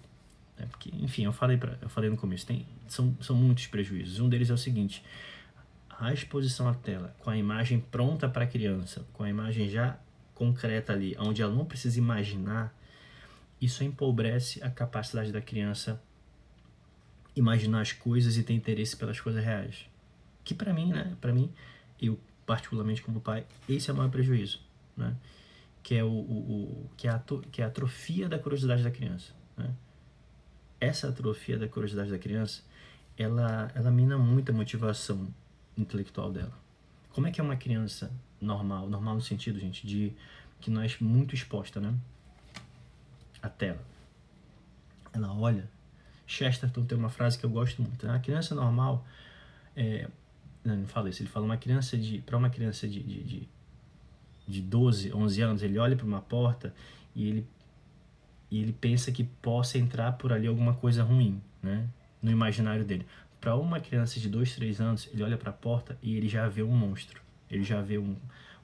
É 0.58 0.64
porque, 0.64 0.90
enfim, 0.94 1.24
eu 1.24 1.32
falei, 1.32 1.58
pra, 1.58 1.76
eu 1.82 1.88
falei 1.88 2.08
no 2.08 2.16
começo, 2.16 2.46
tem, 2.46 2.66
são, 2.88 3.14
são 3.20 3.36
muitos 3.36 3.66
prejuízos. 3.66 4.20
Um 4.20 4.28
deles 4.28 4.48
é 4.48 4.54
o 4.54 4.58
seguinte: 4.58 5.04
a 5.98 6.12
exposição 6.12 6.68
à 6.68 6.74
tela 6.74 7.14
com 7.20 7.30
a 7.30 7.36
imagem 7.36 7.80
pronta 7.80 8.28
para 8.28 8.44
a 8.44 8.46
criança, 8.46 9.06
com 9.12 9.22
a 9.22 9.30
imagem 9.30 9.68
já 9.68 9.98
concreta 10.34 10.92
ali, 10.92 11.16
onde 11.18 11.40
ela 11.40 11.54
não 11.54 11.64
precisa 11.64 11.98
imaginar, 11.98 12.74
isso 13.60 13.82
empobrece 13.82 14.62
a 14.62 14.70
capacidade 14.70 15.32
da 15.32 15.40
criança 15.40 16.00
imaginar 17.34 17.80
as 17.80 17.92
coisas 17.92 18.36
e 18.36 18.42
ter 18.42 18.52
interesse 18.52 18.96
pelas 18.96 19.20
coisas 19.20 19.42
reais. 19.42 19.86
Que 20.44 20.54
para 20.54 20.72
mim, 20.72 20.92
né, 20.92 21.16
para 21.20 21.32
mim, 21.32 21.50
eu 22.00 22.18
particularmente 22.44 23.02
como 23.02 23.20
pai, 23.20 23.46
esse 23.68 23.90
é 23.90 23.92
o 23.92 23.96
maior 23.96 24.10
prejuízo, 24.10 24.60
né? 24.96 25.16
Que 25.82 25.96
é 25.96 26.04
o, 26.04 26.08
o, 26.08 26.84
o 26.84 26.90
que, 26.96 27.08
é 27.08 27.10
a, 27.10 27.22
que 27.50 27.62
é 27.62 27.64
a 27.64 27.68
atrofia 27.68 28.28
da 28.28 28.38
curiosidade 28.38 28.82
da 28.82 28.90
criança, 28.90 29.32
né? 29.56 29.74
Essa 30.78 31.08
atrofia 31.08 31.58
da 31.58 31.66
curiosidade 31.66 32.10
da 32.10 32.18
criança, 32.18 32.62
ela, 33.16 33.70
ela 33.74 33.90
mina 33.90 34.18
muito 34.18 34.52
a 34.52 34.54
motivação 34.54 35.28
intelectual 35.76 36.32
dela. 36.32 36.52
Como 37.12 37.26
é 37.26 37.30
que 37.30 37.40
é 37.40 37.44
uma 37.44 37.56
criança 37.56 38.10
normal, 38.40 38.88
normal 38.88 39.14
no 39.14 39.22
sentido, 39.22 39.58
gente, 39.58 39.86
de 39.86 40.12
que 40.60 40.70
não 40.70 40.82
é 40.82 40.88
muito 41.00 41.34
exposta, 41.34 41.80
né? 41.80 41.94
A 43.42 43.48
tela. 43.48 43.82
Ela 45.12 45.32
olha 45.32 45.68
Chesterton 46.26 46.84
tem 46.84 46.98
uma 46.98 47.08
frase 47.08 47.38
que 47.38 47.46
eu 47.46 47.50
gosto 47.50 47.80
muito. 47.80 48.06
Né? 48.06 48.14
A 48.14 48.18
criança 48.18 48.54
normal, 48.54 49.06
é, 49.76 50.08
não, 50.64 50.76
não 50.76 50.86
fala 50.86 51.08
isso, 51.08 51.22
ele 51.22 51.30
fala 51.30 51.46
uma 51.46 51.56
criança 51.56 51.96
de, 51.96 52.18
para 52.18 52.36
uma 52.36 52.50
criança 52.50 52.88
de, 52.88 53.00
de, 53.02 53.22
de, 53.22 53.48
de 54.46 54.60
12, 54.60 55.14
11 55.14 55.42
anos, 55.42 55.62
ele 55.62 55.78
olha 55.78 55.96
para 55.96 56.04
uma 56.04 56.20
porta 56.20 56.74
e 57.14 57.28
ele, 57.28 57.46
e 58.50 58.60
ele 58.60 58.72
pensa 58.72 59.12
que 59.12 59.24
possa 59.24 59.78
entrar 59.78 60.12
por 60.12 60.32
ali 60.32 60.46
alguma 60.46 60.74
coisa 60.74 61.02
ruim, 61.02 61.40
né? 61.62 61.88
No 62.20 62.30
imaginário 62.30 62.84
dele. 62.84 63.06
Para 63.40 63.54
uma 63.56 63.80
criança 63.80 64.18
de 64.18 64.28
2, 64.28 64.54
3 64.54 64.80
anos, 64.80 65.08
ele 65.12 65.22
olha 65.22 65.36
para 65.36 65.50
a 65.50 65.52
porta 65.52 65.98
e 66.02 66.16
ele 66.16 66.28
já 66.28 66.48
vê 66.48 66.62
um 66.62 66.76
monstro. 66.76 67.20
Ele 67.50 67.62
já 67.62 67.80
vê 67.80 67.98
um, 67.98 68.16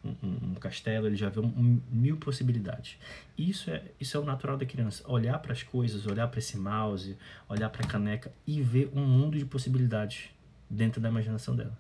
um, 0.05 0.15
um, 0.23 0.55
castelo, 0.55 1.07
ele 1.07 1.17
já 1.17 1.29
vê 1.29 1.41
um, 1.41 1.81
mil 1.91 2.17
possibilidades. 2.17 2.99
Isso 3.39 3.71
é, 3.71 3.83
isso 4.01 4.17
é 4.17 4.21
o 4.21 4.25
natural 4.25 4.57
da 4.57 4.67
criança, 4.67 5.05
olhar 5.09 5.39
para 5.39 5.53
as 5.53 5.63
coisas, 5.63 6.07
olhar 6.07 6.29
para 6.29 6.39
esse 6.39 6.57
mouse, 6.57 7.17
olhar 7.49 7.71
para 7.71 7.85
a 7.85 7.89
caneca 7.89 8.33
e 8.47 8.61
ver 8.61 8.91
um 8.95 9.05
mundo 9.05 9.39
de 9.39 9.45
possibilidades 9.45 10.31
dentro 10.69 11.01
da 11.01 11.09
imaginação 11.09 11.55
dela. 11.55 11.79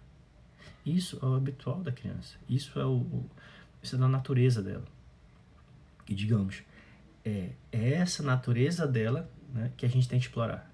Isso 0.85 1.18
é 1.22 1.26
o 1.26 1.35
habitual 1.35 1.81
da 1.81 1.92
criança, 1.92 2.37
isso 2.48 2.78
é, 2.78 2.85
o, 2.85 2.98
o 2.98 3.31
isso 3.83 3.96
é 3.96 3.98
da 3.98 4.09
natureza 4.09 4.62
dela. 4.62 4.85
E 6.09 6.14
digamos, 6.14 6.62
é, 7.24 7.50
é 7.72 7.94
essa 7.94 8.22
natureza 8.22 8.87
dela 8.87 9.28
né, 9.52 9.72
que 9.76 9.85
a 9.85 9.88
gente 9.88 10.09
tem 10.09 10.18
que 10.18 10.26
explorar 10.26 10.71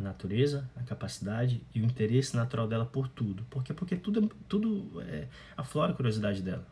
a 0.00 0.02
natureza, 0.02 0.68
a 0.74 0.82
capacidade 0.82 1.62
e 1.74 1.80
o 1.80 1.84
interesse 1.84 2.34
natural 2.34 2.66
dela 2.66 2.86
por 2.86 3.06
tudo. 3.06 3.44
Por 3.44 3.62
quê? 3.62 3.72
Porque 3.72 3.96
tudo, 3.96 4.28
tudo 4.48 5.00
é, 5.02 5.28
aflora 5.56 5.92
a 5.92 5.94
curiosidade 5.94 6.42
dela, 6.42 6.66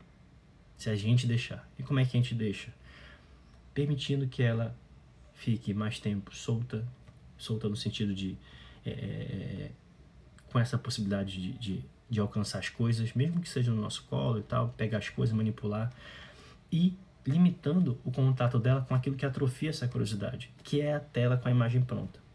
se 0.77 0.91
a 0.91 0.97
gente 0.97 1.27
deixar. 1.27 1.69
E 1.79 1.83
como 1.83 2.01
é 2.01 2.05
que 2.05 2.17
a 2.17 2.21
gente 2.21 2.35
deixa? 2.35 2.73
Permitindo 3.73 4.27
que 4.27 4.43
ela 4.43 4.75
fique 5.35 5.73
mais 5.73 6.01
tempo 6.01 6.35
solta, 6.35 6.85
solta 7.37 7.69
no 7.69 7.77
sentido 7.77 8.15
de 8.15 8.37
é, 8.85 8.91
é, 8.91 9.71
com 10.51 10.59
essa 10.59 10.79
possibilidade 10.79 11.41
de, 11.41 11.53
de, 11.53 11.85
de, 12.09 12.21
alcançar 12.21 12.59
as 12.59 12.71
coisas, 12.71 13.13
mesmo 13.13 13.41
que 13.41 13.49
seja 13.49 13.71
no 13.71 13.81
nosso 13.81 14.05
colo 14.05 14.39
e 14.39 14.43
tal, 14.43 14.71
pegar 14.71 14.99
as 14.99 15.11
coisas, 15.11 15.37
manipular, 15.37 15.93
e 16.73 16.97
limitando 17.27 18.01
o 18.05 18.11
contato 18.11 18.59
dela 18.59 18.81
com 18.81 18.95
aquilo 18.95 19.15
que 19.15 19.27
atrofia 19.27 19.69
essa 19.69 19.87
curiosidade, 19.87 20.51
que 20.65 20.81
é 20.81 20.95
a 20.95 21.01
tela 21.01 21.37
com 21.37 21.47
a 21.47 21.51
imagem 21.51 21.83
pronta. 21.83 22.28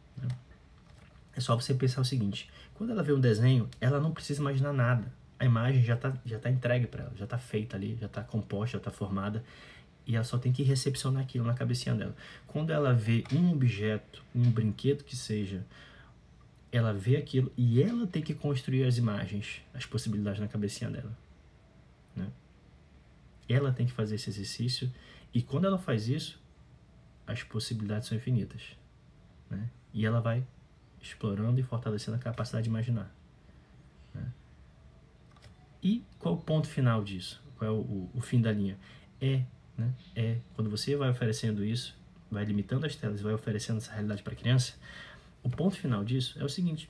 É 1.35 1.41
só 1.41 1.55
você 1.55 1.73
pensar 1.73 2.01
o 2.01 2.05
seguinte: 2.05 2.49
quando 2.73 2.91
ela 2.91 3.03
vê 3.03 3.13
um 3.13 3.19
desenho, 3.19 3.69
ela 3.79 3.99
não 3.99 4.11
precisa 4.11 4.41
imaginar 4.41 4.73
nada. 4.73 5.11
A 5.39 5.45
imagem 5.45 5.83
já 5.83 5.95
está 5.95 6.13
já 6.25 6.39
tá 6.39 6.49
entregue 6.49 6.87
para 6.87 7.03
ela, 7.03 7.13
já 7.15 7.25
está 7.25 7.37
feita 7.37 7.75
ali, 7.75 7.97
já 7.99 8.05
está 8.05 8.23
composta, 8.23 8.73
já 8.73 8.77
está 8.77 8.91
formada. 8.91 9.43
E 10.05 10.15
ela 10.15 10.23
só 10.23 10.37
tem 10.37 10.51
que 10.51 10.63
recepcionar 10.63 11.23
aquilo 11.23 11.45
na 11.45 11.53
cabecinha 11.53 11.95
dela. 11.95 12.15
Quando 12.45 12.71
ela 12.71 12.93
vê 12.93 13.23
um 13.31 13.51
objeto, 13.51 14.21
um 14.35 14.51
brinquedo 14.51 15.03
que 15.03 15.15
seja, 15.15 15.65
ela 16.71 16.93
vê 16.93 17.15
aquilo 17.15 17.51
e 17.55 17.81
ela 17.81 18.05
tem 18.05 18.21
que 18.21 18.33
construir 18.33 18.83
as 18.83 18.97
imagens, 18.97 19.61
as 19.73 19.85
possibilidades 19.85 20.41
na 20.41 20.47
cabecinha 20.47 20.89
dela. 20.89 21.17
Né? 22.15 22.27
Ela 23.47 23.71
tem 23.71 23.85
que 23.85 23.93
fazer 23.93 24.15
esse 24.15 24.29
exercício 24.29 24.91
e 25.33 25.41
quando 25.41 25.65
ela 25.65 25.77
faz 25.77 26.09
isso, 26.09 26.41
as 27.25 27.43
possibilidades 27.43 28.07
são 28.07 28.17
infinitas. 28.17 28.75
Né? 29.49 29.69
E 29.93 30.05
ela 30.05 30.19
vai 30.19 30.43
explorando 31.03 31.59
e 31.59 31.63
fortalecendo 31.63 32.17
a 32.17 32.19
capacidade 32.19 32.63
de 32.63 32.69
imaginar. 32.69 33.13
Né? 34.13 34.31
E 35.83 36.03
qual 36.17 36.35
o 36.35 36.37
ponto 36.37 36.67
final 36.67 37.03
disso? 37.03 37.43
Qual 37.57 37.69
é 37.69 37.71
o, 37.71 37.81
o, 37.81 38.11
o 38.15 38.21
fim 38.21 38.41
da 38.41 38.51
linha? 38.51 38.77
É, 39.21 39.43
né? 39.77 39.93
é 40.15 40.37
quando 40.55 40.69
você 40.69 40.95
vai 40.95 41.09
oferecendo 41.09 41.63
isso, 41.63 41.95
vai 42.31 42.45
limitando 42.45 42.85
as 42.85 42.95
telas, 42.95 43.21
vai 43.21 43.33
oferecendo 43.33 43.77
essa 43.77 43.91
realidade 43.91 44.23
para 44.23 44.33
a 44.33 44.35
criança. 44.35 44.73
O 45.43 45.49
ponto 45.49 45.75
final 45.75 46.03
disso 46.03 46.39
é 46.39 46.43
o 46.43 46.49
seguinte: 46.49 46.89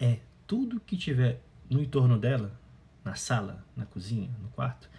é 0.00 0.18
tudo 0.46 0.80
que 0.80 0.96
tiver 0.96 1.40
no 1.70 1.80
entorno 1.80 2.18
dela, 2.18 2.52
na 3.04 3.14
sala, 3.14 3.64
na 3.76 3.86
cozinha, 3.86 4.30
no 4.42 4.48
quarto, 4.48 4.90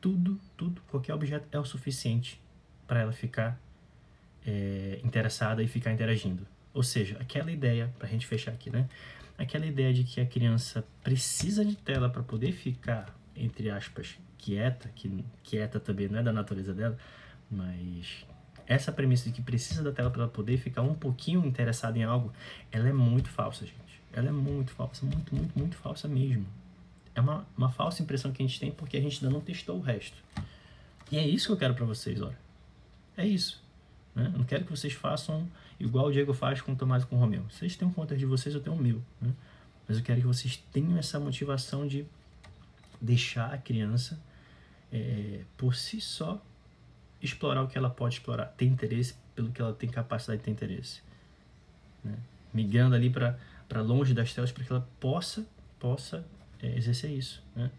tudo, 0.00 0.40
tudo, 0.56 0.82
qualquer 0.88 1.14
objeto 1.14 1.46
é 1.52 1.58
o 1.58 1.64
suficiente 1.64 2.40
para 2.86 3.00
ela 3.00 3.12
ficar 3.12 3.58
é, 4.44 5.00
interessada 5.04 5.62
e 5.62 5.68
ficar 5.68 5.92
interagindo. 5.92 6.46
Ou 6.74 6.82
seja, 6.82 7.16
aquela 7.20 7.50
ideia, 7.52 7.94
para 7.98 8.08
a 8.08 8.10
gente 8.10 8.26
fechar 8.26 8.50
aqui, 8.50 8.68
né? 8.68 8.88
Aquela 9.38 9.64
ideia 9.64 9.94
de 9.94 10.04
que 10.04 10.20
a 10.20 10.26
criança 10.26 10.84
precisa 11.02 11.64
de 11.64 11.76
tela 11.76 12.10
para 12.10 12.22
poder 12.22 12.52
ficar, 12.52 13.16
entre 13.34 13.70
aspas, 13.70 14.18
quieta, 14.36 14.90
que 14.94 15.24
quieta 15.42 15.80
também 15.80 16.08
não 16.08 16.18
é 16.18 16.22
da 16.22 16.32
natureza 16.32 16.74
dela, 16.74 16.98
mas 17.50 18.26
essa 18.66 18.90
premissa 18.92 19.24
de 19.24 19.32
que 19.32 19.42
precisa 19.42 19.82
da 19.82 19.92
tela 19.92 20.10
para 20.10 20.26
poder 20.28 20.58
ficar 20.58 20.82
um 20.82 20.94
pouquinho 20.94 21.44
interessada 21.44 21.98
em 21.98 22.02
algo, 22.02 22.32
ela 22.70 22.88
é 22.88 22.92
muito 22.92 23.30
falsa, 23.30 23.64
gente. 23.64 24.02
Ela 24.12 24.28
é 24.28 24.32
muito 24.32 24.72
falsa, 24.72 25.06
muito, 25.06 25.34
muito, 25.34 25.58
muito 25.58 25.76
falsa 25.76 26.08
mesmo. 26.08 26.46
É 27.14 27.20
uma, 27.20 27.46
uma 27.56 27.70
falsa 27.70 28.02
impressão 28.02 28.32
que 28.32 28.42
a 28.42 28.46
gente 28.46 28.58
tem 28.58 28.72
porque 28.72 28.96
a 28.96 29.00
gente 29.00 29.24
ainda 29.24 29.32
não 29.32 29.40
testou 29.40 29.78
o 29.78 29.80
resto. 29.80 30.16
E 31.10 31.16
é 31.16 31.26
isso 31.26 31.46
que 31.46 31.52
eu 31.52 31.56
quero 31.56 31.74
para 31.74 31.84
vocês, 31.84 32.20
olha. 32.20 32.38
É 33.16 33.26
isso. 33.26 33.63
Né? 34.14 34.32
Não 34.36 34.44
quero 34.44 34.64
que 34.64 34.70
vocês 34.70 34.92
façam 34.92 35.48
igual 35.78 36.06
o 36.06 36.12
Diego 36.12 36.32
faz 36.32 36.60
com 36.60 36.72
o 36.72 36.76
Tomás 36.76 37.02
e 37.02 37.06
com 37.06 37.16
o 37.16 37.18
Romeu. 37.18 37.44
Vocês 37.50 37.76
têm 37.76 37.86
um 37.86 37.92
conta 37.92 38.16
de 38.16 38.24
vocês, 38.24 38.54
eu 38.54 38.60
tenho 38.60 38.76
o 38.76 38.80
meu. 38.80 39.02
Né? 39.20 39.32
Mas 39.88 39.98
eu 39.98 40.04
quero 40.04 40.20
que 40.20 40.26
vocês 40.26 40.56
tenham 40.72 40.96
essa 40.96 41.18
motivação 41.18 41.86
de 41.86 42.06
deixar 43.00 43.52
a 43.52 43.58
criança, 43.58 44.18
é, 44.92 45.40
por 45.56 45.74
si 45.74 46.00
só, 46.00 46.40
explorar 47.20 47.62
o 47.62 47.68
que 47.68 47.76
ela 47.76 47.90
pode 47.90 48.14
explorar, 48.14 48.46
ter 48.46 48.66
interesse 48.66 49.14
pelo 49.34 49.50
que 49.50 49.60
ela 49.60 49.72
tem 49.72 49.88
capacidade 49.88 50.38
de 50.38 50.44
ter 50.44 50.50
interesse. 50.50 51.02
Né? 52.02 52.16
Migrando 52.52 52.94
ali 52.94 53.10
para 53.10 53.80
longe 53.80 54.14
das 54.14 54.32
telas 54.32 54.52
para 54.52 54.64
que 54.64 54.72
ela 54.72 54.88
possa, 55.00 55.44
possa 55.78 56.24
é, 56.62 56.76
exercer 56.76 57.10
isso. 57.10 57.42
Né? 57.56 57.70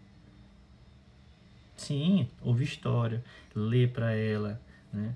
Sim, 1.76 2.28
ouvir 2.40 2.64
história, 2.64 3.22
ler 3.54 3.90
para 3.92 4.12
ela, 4.14 4.60
né? 4.92 5.14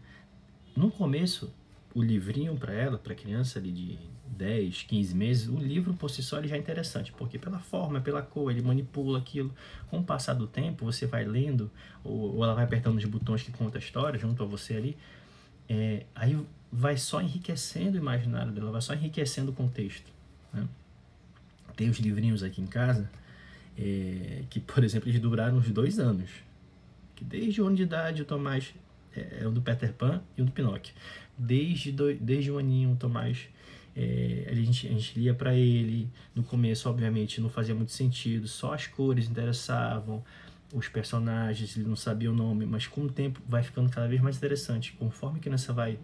No 0.77 0.91
começo, 0.91 1.53
o 1.95 2.03
livrinho 2.03 2.57
para 2.57 2.73
ela, 2.73 2.99
para 2.99 3.15
criança 3.15 3.59
ali 3.59 3.73
de 3.73 3.99
10, 4.27 4.85
15 4.85 5.15
meses, 5.15 5.49
o 5.49 5.57
livro 5.57 5.93
por 5.95 6.11
si 6.11 6.23
só 6.23 6.43
já 6.43 6.57
é 6.57 6.59
interessante, 6.59 7.13
porque 7.13 7.39
pela 7.39 7.59
forma, 7.59 8.01
pela 8.01 8.23
cor, 8.23 8.51
ele 8.51 8.63
manipula 8.63 9.19
aquilo. 9.19 9.53
Com 9.89 9.99
o 9.99 10.05
passar 10.05 10.35
do 10.35 10.47
tempo, 10.47 10.85
você 10.85 11.07
vai 11.07 11.25
lendo, 11.25 11.71
ou, 12.05 12.37
ou 12.37 12.45
ela 12.45 12.55
vai 12.55 12.65
apertando 12.65 12.97
os 12.97 13.05
botões 13.05 13.43
que 13.43 13.53
conta 13.53 13.79
a 13.79 13.81
história 13.81 14.19
junto 14.19 14.43
a 14.43 14.47
você 14.47 14.77
ali, 14.77 14.97
é, 15.69 16.05
aí 16.15 16.39
vai 16.73 16.97
só 16.97 17.21
enriquecendo 17.21 17.97
o 17.97 18.01
imaginário 18.01 18.53
dela, 18.53 18.71
vai 18.71 18.81
só 18.81 18.95
enriquecendo 18.95 19.51
o 19.51 19.55
contexto. 19.55 20.11
Né? 20.53 20.67
Tem 21.77 21.89
os 21.91 21.99
livrinhos 21.99 22.43
aqui 22.43 22.63
em 22.63 22.67
casa, 22.67 23.11
é, 23.77 24.45
que, 24.49 24.61
por 24.61 24.83
exemplo, 24.85 25.09
eles 25.09 25.21
duraram 25.21 25.59
uns 25.59 25.71
dois 25.71 25.99
anos 25.99 26.31
que 27.21 27.25
desde 27.25 27.61
o 27.61 27.67
ano 27.67 27.77
de 27.77 27.83
idade 27.83 28.23
o 28.23 28.25
Tomás 28.25 28.73
é, 29.17 29.41
é 29.43 29.47
o 29.47 29.51
do 29.51 29.61
Peter 29.61 29.93
Pan 29.93 30.23
e 30.37 30.43
o 30.43 30.45
do 30.45 30.53
Pinóquio. 30.53 30.95
Desde, 31.37 31.93
do, 31.93 32.15
desde 32.15 32.51
o 32.51 32.59
aninho 32.59 32.93
o 32.93 32.97
Tomás 32.97 33.49
é, 33.97 34.47
a, 34.51 34.55
gente, 34.55 34.87
a 34.87 34.91
gente 34.91 35.19
lia 35.19 35.35
para 35.35 35.55
ele. 35.55 36.09
No 36.35 36.43
começo, 36.43 36.89
obviamente, 36.89 37.41
não 37.41 37.49
fazia 37.49 37.75
muito 37.75 37.93
sentido, 37.93 38.47
só 38.47 38.73
as 38.73 38.87
cores 38.87 39.29
interessavam, 39.29 40.25
os 40.73 40.89
personagens, 40.89 41.77
ele 41.77 41.89
não 41.89 41.97
sabia 41.97 42.31
o 42.31 42.35
nome, 42.35 42.65
mas 42.65 42.87
com 42.87 43.03
o 43.03 43.09
tempo 43.09 43.41
vai 43.49 43.63
ficando 43.63 43.91
cada 43.91 44.07
vez 44.07 44.21
mais 44.21 44.37
interessante. 44.37 44.93
Conforme 44.93 45.39
a 45.39 45.43
criança 45.43 45.73
vai 45.73 45.99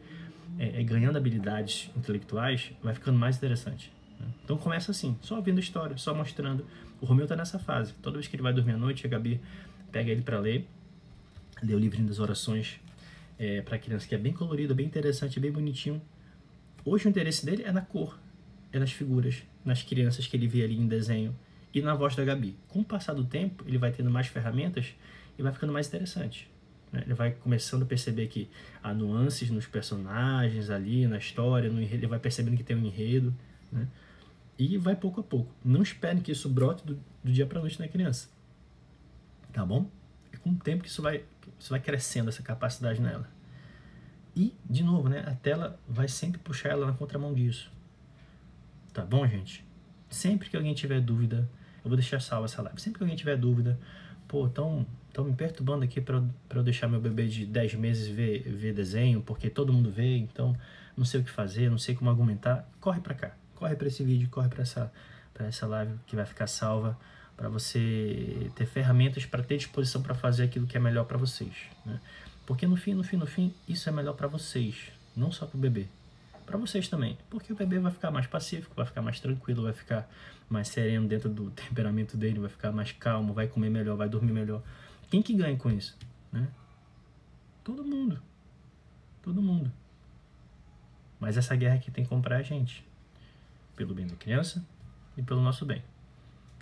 é, 0.59 0.81
é, 0.81 0.83
ganhando 0.83 1.17
habilidades 1.17 1.91
intelectuais, 1.97 2.73
vai 2.83 2.93
ficando 2.93 3.19
mais 3.19 3.37
interessante. 3.37 3.93
Né? 4.19 4.27
Então 4.45 4.57
começa 4.57 4.91
assim, 4.91 5.17
só 5.23 5.41
vendo 5.41 5.61
história, 5.61 5.97
só 5.97 6.15
mostrando. 6.15 6.67
O 7.01 7.07
Romeu 7.07 7.25
está 7.25 7.37
nessa 7.37 7.59
fase. 7.59 7.93
Toda 8.03 8.17
vez 8.17 8.27
que 8.27 8.35
ele 8.35 8.43
vai 8.43 8.53
dormir 8.53 8.73
à 8.73 8.77
noite, 8.77 9.07
a 9.07 9.09
Gabi 9.09 9.41
pega 9.93 10.11
ele 10.11 10.23
para 10.23 10.39
ler, 10.41 10.67
lê 11.63 11.75
o 11.75 11.79
livrinho 11.79 12.09
das 12.09 12.19
orações 12.19 12.81
é, 13.39 13.63
para 13.63 13.79
criança, 13.79 14.07
que 14.07 14.15
é 14.15 14.19
bem 14.19 14.33
colorido, 14.33 14.75
bem 14.75 14.87
interessante, 14.87 15.39
bem 15.39 15.51
bonitinho. 15.51 16.01
Hoje 16.85 17.07
o 17.07 17.09
interesse 17.09 17.45
dele 17.45 17.65
é 17.65 17.73
na 17.73 17.83
cor, 17.83 18.19
é 18.73 18.79
nas 18.79 18.93
figuras, 18.93 19.43
nas 19.65 19.83
crianças 19.83 20.27
que 20.27 20.37
ele 20.37 20.47
vê 20.47 20.63
ali 20.63 20.77
em 20.77 20.87
desenho 20.87 21.37
e 21.75 21.83
na 21.83 21.95
voz 21.95 22.15
da 22.15 22.25
Gabi. 22.25 22.57
Com 22.69 22.81
o 22.81 22.85
passar 22.85 23.13
do 23.13 23.25
tempo, 23.25 23.65
ele 23.67 23.79
vai 23.79 23.93
tendo 23.93 24.11
mais 24.11 24.29
ferramentas 24.29 24.95
e 25.39 25.43
vai 25.43 25.53
ficando 25.53 25.73
mais 25.73 25.89
interessante. 25.89 26.51
Né? 26.93 27.03
Ele 27.05 27.15
vai 27.15 27.33
começando 27.33 27.83
a 27.83 27.87
perceber 27.87 28.27
que 28.29 28.49
há 28.83 28.95
nuances 28.95 29.51
nos 29.51 29.67
personagens 29.67 30.71
ali, 30.71 31.07
na 31.07 31.19
história, 31.19 31.71
no 31.71 31.81
enredo, 31.81 31.97
ele 31.97 32.07
vai 32.07 32.19
percebendo 32.19 32.57
que 32.57 32.63
tem 32.63 32.77
um 32.77 32.87
enredo. 32.87 33.35
Né? 33.71 33.87
E 34.59 34.79
vai 34.79 34.97
pouco 34.97 35.21
a 35.21 35.25
pouco. 35.25 35.53
Não 35.65 35.83
espere 35.83 36.21
que 36.21 36.33
isso 36.33 36.49
brote 36.49 36.87
do, 36.87 36.99
do 37.23 37.33
dia 37.33 37.45
para 37.45 37.61
noite 37.61 37.79
na 37.79 37.89
criança. 37.89 38.29
Tá 39.53 39.65
bom? 39.65 39.91
É 40.33 40.37
com 40.37 40.51
o 40.51 40.57
tempo 40.57 40.83
que 40.83 40.89
isso 40.89 41.03
vai, 41.03 41.25
isso 41.59 41.71
vai 41.71 41.81
crescendo, 41.81 42.29
essa 42.29 42.43
capacidade 42.43 43.01
nela. 43.01 43.29
E, 44.35 44.55
de 44.69 44.85
novo, 44.85 45.09
né, 45.09 45.25
a 45.27 45.35
tela 45.35 45.81
vai 45.89 46.09
sempre 46.09 46.39
puxar 46.39 46.71
ela 46.71 46.87
na 46.87 46.93
contramão 46.93 47.33
disso. 47.33 47.73
Tá 48.93 49.05
bom, 49.05 49.27
gente? 49.27 49.65
Sempre 50.11 50.51
que 50.51 50.57
alguém 50.57 50.75
tiver 50.75 51.01
dúvida, 51.01 51.49
eu 51.83 51.89
vou 51.89 51.97
deixar 51.97 52.21
salva 52.21 52.45
essa 52.45 52.61
live. 52.63 52.81
Sempre 52.81 52.99
que 52.99 53.05
alguém 53.05 53.17
tiver 53.17 53.37
dúvida, 53.37 53.79
pô, 54.29 54.47
estão 54.47 54.87
tão 55.13 55.25
me 55.25 55.35
perturbando 55.35 55.85
aqui 55.85 56.01
para 56.01 56.23
eu 56.51 56.63
deixar 56.63 56.89
meu 56.89 57.01
bebê 57.01 57.27
de 57.27 57.47
10 57.47 57.75
meses 57.77 58.09
ver, 58.09 58.43
ver 58.43 58.75
desenho, 58.75 59.23
porque 59.23 59.49
todo 59.49 59.73
mundo 59.73 59.91
vê, 59.91 60.19
então 60.19 60.55
não 60.95 61.07
sei 61.07 61.21
o 61.21 61.25
que 61.25 61.31
fazer, 61.31 61.71
não 61.71 61.79
sei 61.79 61.95
como 61.95 62.11
argumentar. 62.11 62.69
Corre 62.81 63.01
para 63.01 63.15
cá, 63.15 63.35
corre 63.55 63.75
para 63.75 63.89
esse 63.89 64.05
vídeo, 64.05 64.29
corre 64.29 64.49
para 64.49 64.63
essa, 64.63 64.93
essa 65.39 65.67
live 65.67 65.95
que 66.07 66.15
vai 66.15 66.27
ficar 66.27 66.47
salva 66.47 66.99
para 67.37 67.49
você 67.49 68.51
ter 68.55 68.67
ferramentas 68.67 69.27
para 69.27 69.43
ter 69.43 69.59
disposição 69.59 70.03
para 70.03 70.15
fazer 70.15 70.45
aquilo 70.45 70.67
que 70.67 70.77
é 70.77 70.81
melhor 70.81 71.05
para 71.05 71.19
vocês. 71.19 71.55
Né? 71.85 72.01
Porque 72.47 72.67
no 72.67 72.77
fim, 72.77 72.95
no 72.95 73.05
fim, 73.05 73.17
no 73.17 73.27
fim, 73.27 73.53
isso 73.69 73.89
é 73.89 73.93
melhor 73.93 74.15
para 74.15 74.27
vocês, 74.27 74.93
não 75.15 75.31
só 75.31 75.47
para 75.47 75.57
o 75.57 75.61
bebê. 75.61 75.87
Para 76.47 76.57
vocês 76.57 76.89
também, 76.89 77.19
porque 77.29 77.53
o 77.53 77.57
bebê 77.57 77.79
vai 77.79 77.91
ficar 77.91 78.11
mais 78.11 78.27
pacífico, 78.27 78.75
vai 78.75 78.87
ficar 78.87 79.03
mais 79.03 79.19
tranquilo, 79.19 79.65
vai 79.65 79.73
ficar 79.73 80.09
mais 80.49 80.69
sereno 80.69 81.09
dentro 81.09 81.29
do 81.29 81.51
temperamento 81.69 82.17
dele, 82.17 82.39
vai 82.39 82.49
ficar 82.49 82.73
mais 82.73 82.93
calmo, 82.93 83.35
vai 83.35 83.49
comer 83.49 83.69
melhor, 83.69 83.97
vai 83.97 84.09
dormir 84.09 84.33
melhor. 84.33 84.63
Quem 85.11 85.21
que 85.21 85.35
ganha 85.35 85.57
com 85.57 85.71
isso? 85.71 85.97
Né? 86.33 86.47
Todo 87.65 87.85
mundo. 87.85 88.23
Todo 89.23 89.43
mundo. 89.43 89.73
Mas 91.19 91.37
essa 91.37 91.57
guerra 91.57 91.75
aqui 91.75 91.91
tem 91.91 92.05
que 92.05 92.11
comprar 92.11 92.37
a 92.37 92.43
gente. 92.43 92.85
Pelo 93.75 93.93
bem 93.93 94.07
da 94.07 94.15
criança 94.15 94.65
e 95.17 95.23
pelo 95.23 95.43
nosso 95.43 95.67
bem. 95.67 95.83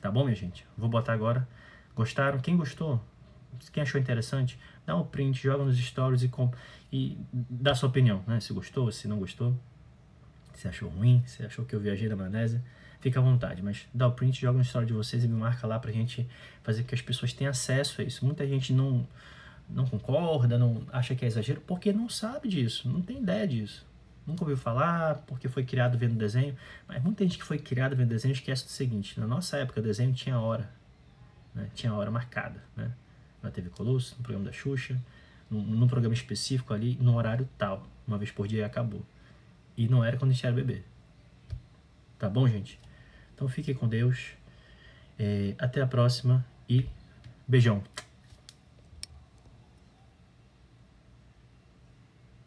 Tá 0.05 0.11
bom, 0.11 0.23
minha 0.23 0.37
gente? 0.37 0.67
Vou 0.77 0.87
botar 0.87 1.15
agora. 1.15 1.49
Gostaram? 1.97 2.39
Quem 2.39 2.59
gostou? 2.59 3.03
Quem 3.73 3.83
achou 3.83 3.99
interessante? 3.99 4.59
dá 4.85 4.95
um 4.95 5.03
print, 5.03 5.43
joga 5.43 5.65
nos 5.65 5.79
stories 5.79 6.23
e, 6.23 6.29
com, 6.29 6.53
e 6.93 7.17
dá 7.33 7.75
sua 7.75 7.89
opinião, 7.89 8.23
né? 8.27 8.39
Se 8.39 8.53
gostou, 8.53 8.93
se 8.93 9.09
não 9.09 9.19
gostou, 9.19 9.59
se 10.53 10.69
achou 10.69 10.91
ruim, 10.91 11.23
se 11.25 11.43
achou 11.43 11.65
que 11.65 11.75
eu 11.75 11.81
viajei 11.81 12.07
da 12.07 12.15
maionese, 12.15 12.61
fica 13.01 13.19
à 13.19 13.23
vontade, 13.23 13.63
mas 13.63 13.87
dá 13.95 14.07
o 14.07 14.13
print, 14.13 14.39
joga 14.43 14.59
no 14.59 14.63
story 14.63 14.85
de 14.85 14.93
vocês 14.93 15.25
e 15.25 15.27
me 15.27 15.41
marca 15.41 15.67
lá 15.67 15.79
pra 15.79 15.91
gente 15.91 16.29
fazer 16.63 16.85
que 16.85 16.95
as 16.95 17.01
pessoas 17.01 17.33
tenham 17.33 17.51
acesso 17.51 18.03
a 18.03 18.05
isso. 18.05 18.27
Muita 18.27 18.47
gente 18.47 18.75
não 18.75 19.09
não 19.71 19.87
concorda, 19.87 20.59
não 20.59 20.83
acha 20.93 21.15
que 21.15 21.25
é 21.25 21.29
exagero, 21.29 21.63
porque 21.63 21.95
não 21.95 22.11
sabe 22.11 22.47
disso, 22.47 22.91
não 22.91 23.01
tem 23.01 23.23
ideia 23.23 23.49
disso. 23.49 23.87
Nunca 24.27 24.43
ouviu 24.43 24.57
falar, 24.57 25.17
porque 25.27 25.49
foi 25.49 25.65
criado 25.65 25.99
vendo 25.99 26.15
desenho. 26.15 26.57
Mas 26.89 27.03
muita 27.03 27.25
gente 27.25 27.39
que 27.39 27.45
foi 27.45 27.59
criada 27.59 27.95
vendo 27.95 28.09
desenho 28.09 28.33
esquece 28.33 28.65
do 28.65 28.71
seguinte: 28.71 29.19
na 29.21 29.27
nossa 29.27 29.59
época, 29.59 29.83
desenho 29.83 30.13
tinha 30.13 30.39
hora. 30.39 30.71
Né? 31.55 31.69
Tinha 31.75 31.93
hora 31.93 32.11
marcada. 32.11 32.63
Né? 32.77 32.91
na 33.45 33.51
TV 33.51 33.69
Colosso, 33.71 34.17
no 34.17 34.23
programa 34.23 34.47
da 34.47 34.53
Xuxa, 34.53 34.99
num, 35.51 35.63
num, 35.63 35.87
programa 35.87 36.15
específico 36.15 36.73
ali, 36.73 36.97
no 37.01 37.15
horário 37.15 37.49
tal, 37.59 37.87
uma 38.07 38.17
vez 38.17 38.31
por 38.31 38.49
dia 38.49 38.61
e 38.61 38.65
acabou. 38.65 39.05
E 39.77 39.87
não 39.87 40.03
era 40.03 40.17
quando 40.17 40.31
a 40.31 40.35
gente 40.35 40.47
era 40.47 40.55
bebê. 40.55 40.83
Tá 42.19 42.29
bom, 42.29 42.49
gente? 42.49 42.81
Então 43.35 43.47
fiquem 43.47 43.75
com 43.75 43.87
Deus. 43.87 44.33
É, 45.19 45.55
até 45.59 45.81
a 45.81 45.87
próxima 45.87 46.45
e 46.69 46.87
beijão. 47.47 47.83